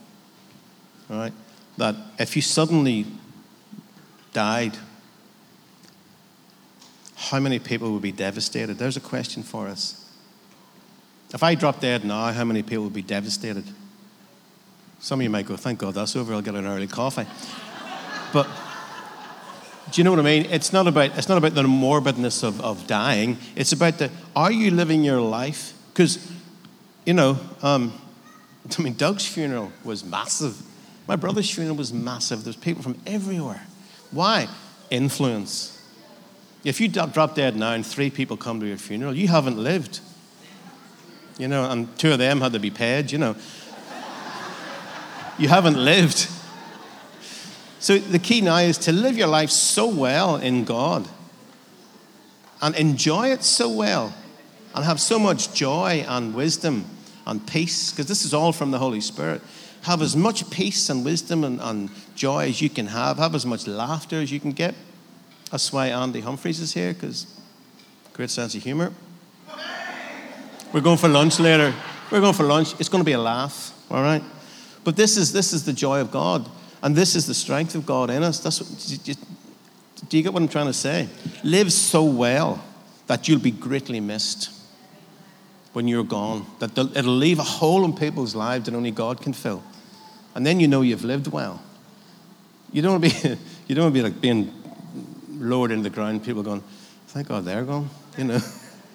right? 1.09 1.33
that 1.77 1.95
if 2.19 2.35
you 2.35 2.41
suddenly 2.41 3.05
died, 4.33 4.77
how 7.15 7.39
many 7.39 7.59
people 7.59 7.93
would 7.93 8.01
be 8.01 8.11
devastated? 8.11 8.77
There's 8.77 8.97
a 8.97 9.01
question 9.01 9.43
for 9.43 9.67
us. 9.67 10.03
If 11.33 11.43
I 11.43 11.55
drop 11.55 11.79
dead 11.79 12.03
now, 12.03 12.31
how 12.31 12.43
many 12.43 12.63
people 12.63 12.85
would 12.85 12.93
be 12.93 13.01
devastated? 13.01 13.65
Some 14.99 15.19
of 15.19 15.23
you 15.23 15.29
might 15.29 15.45
go, 15.45 15.55
thank 15.55 15.79
God 15.79 15.93
that's 15.93 16.15
over, 16.15 16.33
I'll 16.33 16.41
get 16.41 16.55
an 16.55 16.65
early 16.65 16.87
coffee. 16.87 17.25
but 18.33 18.47
do 19.91 20.01
you 20.01 20.03
know 20.03 20.11
what 20.11 20.19
I 20.19 20.23
mean? 20.23 20.45
It's 20.49 20.73
not 20.73 20.87
about, 20.87 21.17
it's 21.17 21.29
not 21.29 21.37
about 21.37 21.53
the 21.53 21.63
morbidness 21.63 22.43
of, 22.43 22.59
of 22.61 22.87
dying. 22.87 23.37
It's 23.55 23.71
about 23.71 23.99
the, 23.99 24.11
are 24.35 24.51
you 24.51 24.71
living 24.71 25.03
your 25.03 25.21
life? 25.21 25.73
Because, 25.93 26.31
you 27.05 27.13
know, 27.13 27.39
um, 27.61 27.93
I 28.77 28.81
mean, 28.81 28.95
Doug's 28.95 29.25
funeral 29.25 29.71
was 29.83 30.03
massive. 30.03 30.61
My 31.07 31.15
brother's 31.15 31.49
funeral 31.49 31.77
was 31.77 31.93
massive. 31.93 32.43
There's 32.43 32.57
people 32.57 32.83
from 32.83 32.99
everywhere. 33.05 33.65
Why? 34.11 34.47
Influence. 34.89 35.73
If 36.65 36.81
you 36.81 36.89
drop 36.89 37.35
dead 37.35 37.55
now 37.55 37.71
and 37.71 37.85
three 37.85 38.09
people 38.09 38.35
come 38.35 38.59
to 38.59 38.65
your 38.65 38.77
funeral, 38.77 39.13
you 39.13 39.29
haven't 39.29 39.57
lived. 39.57 40.01
You 41.37 41.47
know, 41.47 41.69
and 41.69 41.97
two 41.97 42.11
of 42.11 42.19
them 42.19 42.41
had 42.41 42.51
to 42.53 42.59
be 42.59 42.71
paid, 42.71 43.11
you 43.11 43.19
know. 43.19 43.35
You 45.37 45.47
haven't 45.47 45.77
lived. 45.77 46.27
So 47.79 47.97
the 47.97 48.19
key 48.19 48.41
now 48.41 48.57
is 48.57 48.77
to 48.79 48.91
live 48.91 49.17
your 49.17 49.27
life 49.27 49.49
so 49.49 49.87
well 49.87 50.35
in 50.37 50.63
God 50.63 51.07
and 52.61 52.75
enjoy 52.75 53.31
it 53.31 53.43
so 53.43 53.69
well 53.69 54.13
and 54.73 54.83
have 54.83 54.99
so 54.99 55.19
much 55.19 55.53
joy 55.53 56.05
and 56.07 56.33
wisdom 56.33 56.85
and 57.25 57.45
peace, 57.45 57.91
because 57.91 58.07
this 58.07 58.23
is 58.23 58.33
all 58.33 58.51
from 58.51 58.71
the 58.71 58.79
Holy 58.79 59.01
Spirit. 59.01 59.41
Have 59.83 60.01
as 60.01 60.15
much 60.15 60.49
peace 60.49 60.89
and 60.89 61.05
wisdom 61.05 61.43
and, 61.43 61.59
and 61.61 61.89
joy 62.15 62.47
as 62.47 62.61
you 62.61 62.69
can 62.69 62.87
have. 62.87 63.17
Have 63.17 63.35
as 63.35 63.45
much 63.45 63.67
laughter 63.67 64.21
as 64.21 64.31
you 64.31 64.39
can 64.39 64.51
get. 64.51 64.73
That's 65.51 65.71
why 65.71 65.87
Andy 65.87 66.21
Humphreys 66.21 66.59
is 66.59 66.73
here, 66.73 66.93
because 66.93 67.27
great 68.13 68.29
sense 68.29 68.55
of 68.55 68.63
humor. 68.63 68.91
We're 70.73 70.81
going 70.81 70.97
for 70.97 71.07
lunch 71.07 71.39
later. 71.39 71.73
We're 72.11 72.21
going 72.21 72.33
for 72.33 72.43
lunch. 72.43 72.73
It's 72.79 72.89
going 72.89 73.01
to 73.01 73.05
be 73.05 73.13
a 73.13 73.19
laugh, 73.19 73.73
all 73.91 74.01
right? 74.01 74.23
But 74.87 74.95
this 74.95 75.17
is, 75.17 75.33
this 75.33 75.51
is 75.51 75.65
the 75.65 75.73
joy 75.73 75.99
of 75.99 76.11
God, 76.11 76.47
and 76.81 76.95
this 76.95 77.13
is 77.13 77.27
the 77.27 77.33
strength 77.33 77.75
of 77.75 77.85
God 77.85 78.09
in 78.09 78.23
us. 78.23 78.39
That's 78.39 78.61
what, 78.61 80.07
do 80.07 80.15
you 80.15 80.23
get 80.23 80.31
what 80.31 80.41
I'm 80.41 80.47
trying 80.47 80.67
to 80.67 80.73
say? 80.73 81.09
Live 81.43 81.73
so 81.73 82.05
well 82.05 82.63
that 83.07 83.27
you'll 83.27 83.41
be 83.41 83.51
greatly 83.51 83.99
missed 83.99 84.49
when 85.73 85.89
you're 85.89 86.05
gone, 86.05 86.45
that 86.59 86.77
it'll 86.77 87.17
leave 87.17 87.37
a 87.37 87.43
hole 87.43 87.83
in 87.83 87.91
people's 87.91 88.33
lives 88.33 88.63
that 88.63 88.75
only 88.75 88.91
God 88.91 89.19
can 89.19 89.33
fill. 89.33 89.61
And 90.35 90.45
then 90.45 90.61
you 90.61 90.69
know 90.69 90.83
you've 90.83 91.03
lived 91.03 91.27
well. 91.27 91.61
You 92.71 92.81
don't 92.81 93.01
want 93.01 93.11
to 93.11 93.21
be, 93.21 93.29
you 93.67 93.75
don't 93.75 93.91
want 93.91 93.93
to 93.93 94.01
be 94.01 94.09
like 94.09 94.21
being 94.21 94.53
lowered 95.31 95.71
into 95.71 95.83
the 95.83 95.93
ground, 95.93 96.23
people 96.23 96.43
going, 96.43 96.63
thank 97.07 97.27
God 97.27 97.43
they're 97.43 97.65
gone, 97.65 97.89
you 98.17 98.23
know. 98.23 98.39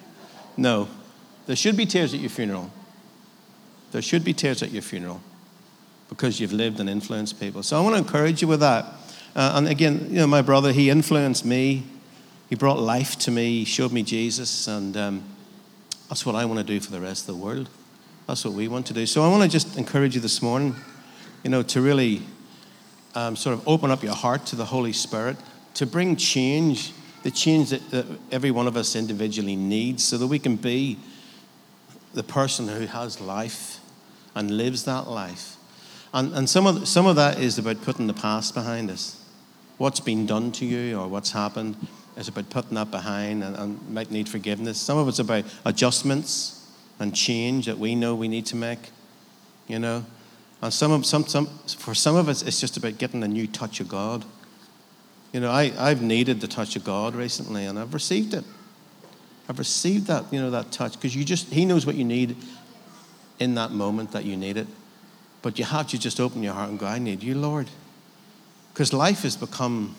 no, 0.56 0.88
there 1.44 1.54
should 1.54 1.76
be 1.76 1.84
tears 1.84 2.14
at 2.14 2.20
your 2.20 2.30
funeral. 2.30 2.70
There 3.90 4.00
should 4.00 4.24
be 4.24 4.32
tears 4.32 4.62
at 4.62 4.70
your 4.70 4.80
funeral 4.80 5.20
because 6.12 6.38
you've 6.38 6.52
lived 6.52 6.78
and 6.78 6.90
influenced 6.90 7.40
people. 7.40 7.62
So 7.62 7.76
I 7.76 7.80
want 7.80 7.94
to 7.94 7.98
encourage 7.98 8.42
you 8.42 8.48
with 8.48 8.60
that. 8.60 8.84
Uh, 9.34 9.52
and 9.54 9.66
again, 9.66 10.08
you 10.10 10.16
know, 10.16 10.26
my 10.26 10.42
brother, 10.42 10.70
he 10.72 10.90
influenced 10.90 11.44
me. 11.44 11.84
He 12.50 12.54
brought 12.54 12.78
life 12.78 13.18
to 13.20 13.30
me. 13.30 13.60
He 13.60 13.64
showed 13.64 13.92
me 13.92 14.02
Jesus. 14.02 14.68
And 14.68 14.94
um, 14.96 15.22
that's 16.08 16.26
what 16.26 16.34
I 16.34 16.44
want 16.44 16.58
to 16.58 16.64
do 16.64 16.80
for 16.80 16.90
the 16.90 17.00
rest 17.00 17.28
of 17.28 17.34
the 17.34 17.42
world. 17.42 17.70
That's 18.26 18.44
what 18.44 18.52
we 18.52 18.68
want 18.68 18.86
to 18.88 18.94
do. 18.94 19.06
So 19.06 19.22
I 19.22 19.28
want 19.28 19.42
to 19.42 19.48
just 19.48 19.78
encourage 19.78 20.14
you 20.14 20.20
this 20.20 20.42
morning, 20.42 20.76
you 21.44 21.50
know, 21.50 21.62
to 21.62 21.80
really 21.80 22.22
um, 23.14 23.34
sort 23.34 23.54
of 23.54 23.66
open 23.66 23.90
up 23.90 24.02
your 24.02 24.14
heart 24.14 24.44
to 24.46 24.56
the 24.56 24.66
Holy 24.66 24.92
Spirit, 24.92 25.38
to 25.74 25.86
bring 25.86 26.16
change, 26.16 26.92
the 27.22 27.30
change 27.30 27.70
that, 27.70 27.90
that 27.90 28.06
every 28.30 28.50
one 28.50 28.66
of 28.66 28.76
us 28.76 28.94
individually 28.96 29.56
needs, 29.56 30.04
so 30.04 30.18
that 30.18 30.26
we 30.26 30.38
can 30.38 30.56
be 30.56 30.98
the 32.12 32.22
person 32.22 32.68
who 32.68 32.84
has 32.84 33.18
life 33.18 33.80
and 34.34 34.50
lives 34.50 34.84
that 34.84 35.08
life. 35.08 35.56
And, 36.14 36.32
and 36.34 36.48
some, 36.48 36.66
of, 36.66 36.86
some 36.86 37.06
of 37.06 37.16
that 37.16 37.38
is 37.38 37.58
about 37.58 37.82
putting 37.82 38.06
the 38.06 38.14
past 38.14 38.54
behind 38.54 38.90
us. 38.90 39.18
What's 39.78 40.00
been 40.00 40.26
done 40.26 40.52
to 40.52 40.66
you 40.66 40.98
or 40.98 41.08
what's 41.08 41.32
happened 41.32 41.76
is 42.16 42.28
about 42.28 42.50
putting 42.50 42.74
that 42.74 42.90
behind 42.90 43.42
and, 43.42 43.56
and 43.56 43.88
might 43.90 44.10
need 44.10 44.28
forgiveness. 44.28 44.78
Some 44.78 44.98
of 44.98 45.08
it's 45.08 45.18
about 45.18 45.44
adjustments 45.64 46.70
and 46.98 47.16
change 47.16 47.66
that 47.66 47.78
we 47.78 47.94
know 47.94 48.14
we 48.14 48.28
need 48.28 48.46
to 48.46 48.56
make, 48.56 48.90
you 49.66 49.78
know. 49.78 50.04
And 50.60 50.72
some 50.72 50.92
of, 50.92 51.06
some, 51.06 51.26
some, 51.26 51.46
for 51.66 51.94
some 51.94 52.14
of 52.14 52.28
us, 52.28 52.42
it's 52.42 52.60
just 52.60 52.76
about 52.76 52.98
getting 52.98 53.24
a 53.24 53.28
new 53.28 53.46
touch 53.46 53.80
of 53.80 53.88
God. 53.88 54.24
You 55.32 55.40
know, 55.40 55.50
I, 55.50 55.72
I've 55.78 56.02
needed 56.02 56.40
the 56.40 56.46
touch 56.46 56.76
of 56.76 56.84
God 56.84 57.14
recently 57.14 57.64
and 57.64 57.78
I've 57.78 57.94
received 57.94 58.34
it. 58.34 58.44
I've 59.48 59.58
received 59.58 60.06
that, 60.06 60.30
you 60.32 60.40
know, 60.40 60.50
that 60.50 60.70
touch 60.70 60.92
because 60.92 61.16
you 61.16 61.24
just, 61.24 61.48
He 61.48 61.64
knows 61.64 61.86
what 61.86 61.96
you 61.96 62.04
need 62.04 62.36
in 63.38 63.54
that 63.54 63.72
moment 63.72 64.12
that 64.12 64.24
you 64.24 64.36
need 64.36 64.58
it. 64.58 64.68
But 65.42 65.58
you 65.58 65.64
have 65.64 65.88
to 65.88 65.98
just 65.98 66.20
open 66.20 66.42
your 66.42 66.54
heart 66.54 66.70
and 66.70 66.78
go, 66.78 66.86
I 66.86 66.98
need 66.98 67.22
you, 67.22 67.34
Lord. 67.34 67.68
Because 68.72 68.92
life 68.92 69.22
has 69.22 69.36
become 69.36 69.94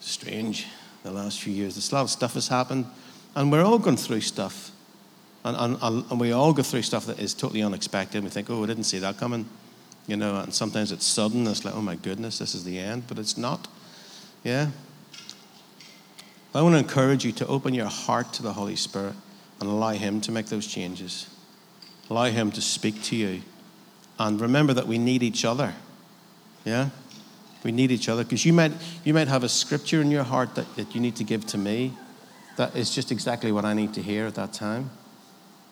strange 0.00 0.66
the 1.04 1.12
last 1.12 1.40
few 1.40 1.52
years. 1.52 1.74
There's 1.74 1.90
a 1.90 1.94
lot 1.94 2.02
of 2.02 2.10
stuff 2.10 2.34
has 2.34 2.48
happened, 2.48 2.86
and 3.34 3.50
we're 3.50 3.64
all 3.64 3.78
going 3.78 3.96
through 3.96 4.20
stuff. 4.20 4.72
And, 5.44 5.78
and, 5.80 6.04
and 6.10 6.20
we 6.20 6.32
all 6.32 6.52
go 6.52 6.62
through 6.62 6.82
stuff 6.82 7.06
that 7.06 7.20
is 7.20 7.32
totally 7.32 7.62
unexpected. 7.62 8.24
We 8.24 8.30
think, 8.30 8.50
oh, 8.50 8.64
I 8.64 8.66
didn't 8.66 8.84
see 8.84 8.98
that 8.98 9.16
coming. 9.16 9.48
You 10.08 10.16
know, 10.16 10.40
and 10.40 10.52
sometimes 10.52 10.90
it's 10.90 11.06
sudden. 11.06 11.46
It's 11.46 11.64
like, 11.64 11.74
oh 11.74 11.80
my 11.80 11.94
goodness, 11.94 12.38
this 12.38 12.54
is 12.54 12.64
the 12.64 12.78
end. 12.78 13.04
But 13.06 13.18
it's 13.18 13.38
not. 13.38 13.68
Yeah? 14.42 14.70
I 16.54 16.62
want 16.62 16.74
to 16.74 16.78
encourage 16.78 17.24
you 17.24 17.32
to 17.32 17.46
open 17.46 17.74
your 17.74 17.86
heart 17.86 18.32
to 18.34 18.42
the 18.42 18.52
Holy 18.54 18.76
Spirit 18.76 19.14
and 19.60 19.68
allow 19.68 19.90
Him 19.90 20.20
to 20.22 20.32
make 20.32 20.46
those 20.46 20.66
changes. 20.66 21.28
Allow 22.10 22.24
Him 22.24 22.50
to 22.52 22.60
speak 22.60 23.02
to 23.04 23.16
you. 23.16 23.42
And 24.18 24.40
remember 24.40 24.72
that 24.74 24.86
we 24.86 24.98
need 24.98 25.22
each 25.22 25.44
other. 25.44 25.74
Yeah? 26.64 26.90
We 27.62 27.72
need 27.72 27.90
each 27.90 28.08
other 28.08 28.24
because 28.24 28.44
you 28.44 28.52
might, 28.52 28.72
you 29.04 29.12
might 29.12 29.28
have 29.28 29.44
a 29.44 29.48
scripture 29.48 30.00
in 30.00 30.10
your 30.10 30.24
heart 30.24 30.54
that, 30.54 30.76
that 30.76 30.94
you 30.94 31.00
need 31.00 31.16
to 31.16 31.24
give 31.24 31.46
to 31.46 31.58
me 31.58 31.92
that 32.56 32.74
is 32.74 32.94
just 32.94 33.12
exactly 33.12 33.52
what 33.52 33.64
I 33.64 33.74
need 33.74 33.94
to 33.94 34.02
hear 34.02 34.26
at 34.26 34.34
that 34.34 34.52
time, 34.52 34.90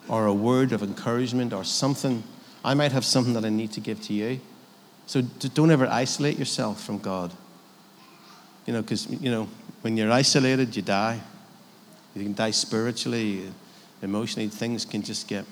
or 0.08 0.26
a 0.26 0.34
word 0.34 0.72
of 0.72 0.82
encouragement 0.82 1.52
or 1.52 1.64
something. 1.64 2.22
I 2.64 2.74
might 2.74 2.92
have 2.92 3.04
something 3.04 3.32
that 3.34 3.44
I 3.44 3.48
need 3.48 3.72
to 3.72 3.80
give 3.80 4.00
to 4.02 4.12
you. 4.12 4.40
So 5.06 5.22
don't 5.22 5.70
ever 5.70 5.86
isolate 5.86 6.38
yourself 6.38 6.82
from 6.82 6.98
God. 6.98 7.32
You 8.66 8.72
know, 8.72 8.82
because, 8.82 9.10
you 9.10 9.30
know, 9.30 9.48
when 9.82 9.96
you're 9.96 10.10
isolated, 10.10 10.74
you 10.74 10.82
die. 10.82 11.20
You 12.14 12.22
can 12.22 12.34
die 12.34 12.52
spiritually, 12.52 13.46
uh, 13.46 13.50
emotionally. 14.02 14.48
Things 14.48 14.84
can 14.84 15.02
just 15.02 15.28
get, 15.28 15.44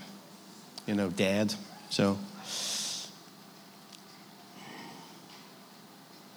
you 0.86 0.94
know, 0.94 1.10
dead. 1.10 1.54
So, 1.90 2.18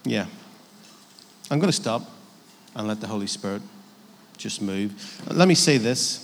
yeah. 0.06 0.28
I'm 1.52 1.60
going 1.60 1.72
to 1.72 1.76
stop 1.76 2.04
and 2.76 2.88
let 2.88 3.02
the 3.02 3.08
Holy 3.08 3.28
Spirit 3.28 3.62
just 4.38 4.62
move. 4.62 5.22
Let 5.32 5.48
me 5.48 5.56
say 5.56 5.78
this. 5.78 6.22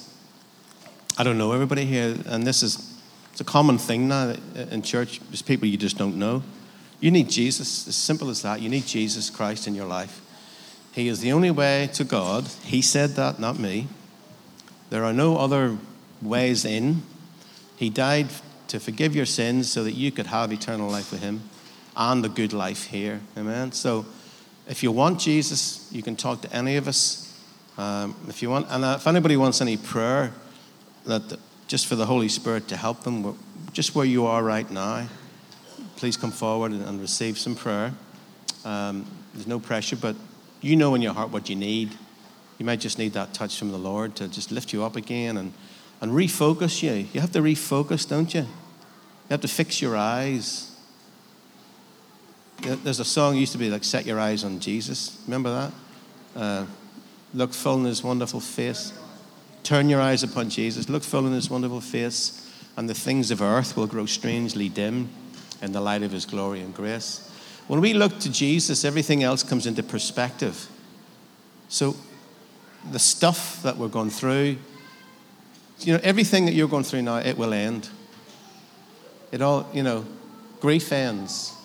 I 1.18 1.24
don't 1.24 1.38
know 1.38 1.52
everybody 1.52 1.86
here, 1.86 2.16
and 2.26 2.46
this 2.48 2.64
is 2.64 3.00
it's 3.32 3.42
a 3.42 3.46
common 3.46 3.78
thing 3.78 4.08
now 4.08 4.30
uh, 4.30 4.60
in 4.72 4.82
church. 4.82 5.20
There's 5.30 5.42
people 5.42 5.68
you 5.68 5.78
just 5.78 5.98
don't 5.98 6.18
know. 6.18 6.44
You 7.00 7.12
need 7.12 7.30
Jesus, 7.30 7.88
as 7.88 7.96
simple 7.96 8.30
as 8.30 8.42
that. 8.42 8.62
You 8.62 8.70
need 8.70 8.86
Jesus 8.86 9.30
Christ 9.30 9.68
in 9.68 9.76
your 9.76 9.88
life. 9.88 10.22
He 10.92 11.08
is 11.08 11.22
the 11.22 11.32
only 11.32 11.52
way 11.52 11.90
to 11.94 12.04
God. 12.04 12.48
He 12.64 12.82
said 12.82 13.12
that, 13.12 13.40
not 13.40 13.58
me. 13.58 13.88
There 14.90 15.06
are 15.06 15.14
no 15.14 15.38
other 15.38 15.78
ways 16.22 16.66
in. 16.66 17.04
He 17.78 17.90
died 17.90 18.28
to 18.68 18.80
forgive 18.80 19.16
your 19.16 19.26
sins 19.26 19.72
so 19.72 19.84
that 19.84 19.94
you 19.94 20.12
could 20.12 20.28
have 20.28 20.52
eternal 20.52 20.90
life 20.90 21.12
with 21.12 21.22
Him 21.22 21.42
and 21.96 22.24
the 22.24 22.30
good 22.30 22.54
life 22.54 22.86
here. 22.86 23.22
Amen. 23.38 23.72
So 23.72 24.06
if 24.68 24.84
you 24.84 24.92
want 24.92 25.20
Jesus, 25.20 25.88
you 25.92 26.02
can 26.02 26.16
talk 26.16 26.42
to 26.42 26.54
any 26.56 26.78
of 26.78 26.88
us. 26.88 27.28
Um, 27.78 28.16
if 28.28 28.42
you 28.42 28.50
want, 28.50 28.68
and 28.70 28.84
if 28.84 29.08
anybody 29.08 29.38
wants 29.38 29.62
any 29.62 29.78
prayer, 29.78 30.32
that 31.06 31.38
just 31.68 31.88
for 31.88 31.96
the 31.96 32.06
Holy 32.06 32.30
Spirit 32.30 32.68
to 32.68 32.78
help 32.78 33.04
them, 33.04 33.38
just 33.74 33.96
where 33.96 34.06
you 34.06 34.26
are 34.26 34.44
right 34.44 34.70
now, 34.70 35.08
please 35.96 36.18
come 36.18 36.32
forward 36.32 36.72
and, 36.72 36.84
and 36.84 37.02
receive 37.02 37.38
some 37.38 37.56
prayer. 37.56 37.94
Um, 38.66 39.06
there's 39.34 39.48
no 39.48 39.60
pressure, 39.60 39.96
but 39.96 40.16
you 40.62 40.76
know 40.76 40.94
in 40.96 41.02
your 41.02 41.14
heart 41.14 41.32
what 41.32 41.50
you 41.50 41.56
need. 41.56 41.98
You 42.58 42.66
might 42.66 42.80
just 42.80 43.00
need 43.00 43.14
that 43.14 43.34
touch 43.34 43.58
from 43.58 43.72
the 43.72 43.78
Lord 43.78 44.16
to 44.18 44.28
just 44.28 44.52
lift 44.52 44.74
you 44.74 44.84
up 44.84 44.96
again 44.96 45.38
and 45.38 45.54
and 46.02 46.12
refocus 46.12 46.82
you. 46.82 47.08
You 47.14 47.22
have 47.22 47.32
to 47.34 47.40
refocus, 47.40 48.10
don't 48.10 48.34
you? 48.34 48.42
You 48.42 48.48
have 49.30 49.42
to 49.42 49.48
fix 49.48 49.82
your 49.82 49.96
eyes. 49.96 50.71
There's 52.62 53.00
a 53.00 53.06
song 53.06 53.38
used 53.38 53.52
to 53.54 53.58
be 53.58 53.70
like 53.70 53.84
"Set 53.84 54.06
Your 54.06 54.20
Eyes 54.20 54.44
on 54.44 54.60
Jesus." 54.60 55.18
Remember 55.26 55.72
that? 56.36 56.40
Uh, 56.40 56.66
look 57.34 57.54
full 57.54 57.80
in 57.80 57.86
His 57.86 58.04
wonderful 58.04 58.40
face. 58.40 58.94
Turn 59.64 59.90
your 59.90 60.02
eyes 60.02 60.24
upon 60.24 60.50
Jesus. 60.50 60.90
Look 60.90 61.04
full 61.04 61.26
in 61.26 61.34
His 61.34 61.50
wonderful 61.50 61.82
face, 61.82 62.50
and 62.78 62.90
the 62.90 62.94
things 62.94 63.32
of 63.32 63.42
earth 63.42 63.76
will 63.76 63.88
grow 63.88 64.06
strangely 64.06 64.70
dim 64.70 65.10
in 65.62 65.72
the 65.72 65.82
light 65.82 66.04
of 66.04 66.12
His 66.12 66.26
glory 66.26 66.62
and 66.62 66.74
grace. 66.74 67.28
When 67.68 67.82
we 67.82 67.94
look 67.94 68.20
to 68.20 68.32
Jesus, 68.32 68.84
everything 68.84 69.24
else 69.24 69.44
comes 69.44 69.66
into 69.66 69.84
perspective. 69.84 70.68
So, 71.70 71.96
the 72.92 73.00
stuff 73.00 73.62
that 73.64 73.78
we're 73.78 73.88
going 73.88 74.10
through, 74.10 74.58
you 75.80 75.94
know, 75.94 76.00
everything 76.04 76.46
that 76.46 76.54
you're 76.54 76.68
going 76.68 76.84
through 76.84 77.04
now, 77.04 77.18
it 77.18 77.38
will 77.38 77.54
end. 77.54 77.90
It 79.32 79.42
all, 79.42 79.70
you 79.74 79.84
know, 79.84 80.06
grief 80.60 80.92
ends. 80.92 81.56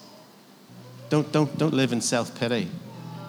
Don't, 1.09 1.31
don't, 1.33 1.57
don't 1.59 1.75
live 1.75 1.93
in 1.93 2.01
self 2.01 2.39
pity 2.39 2.69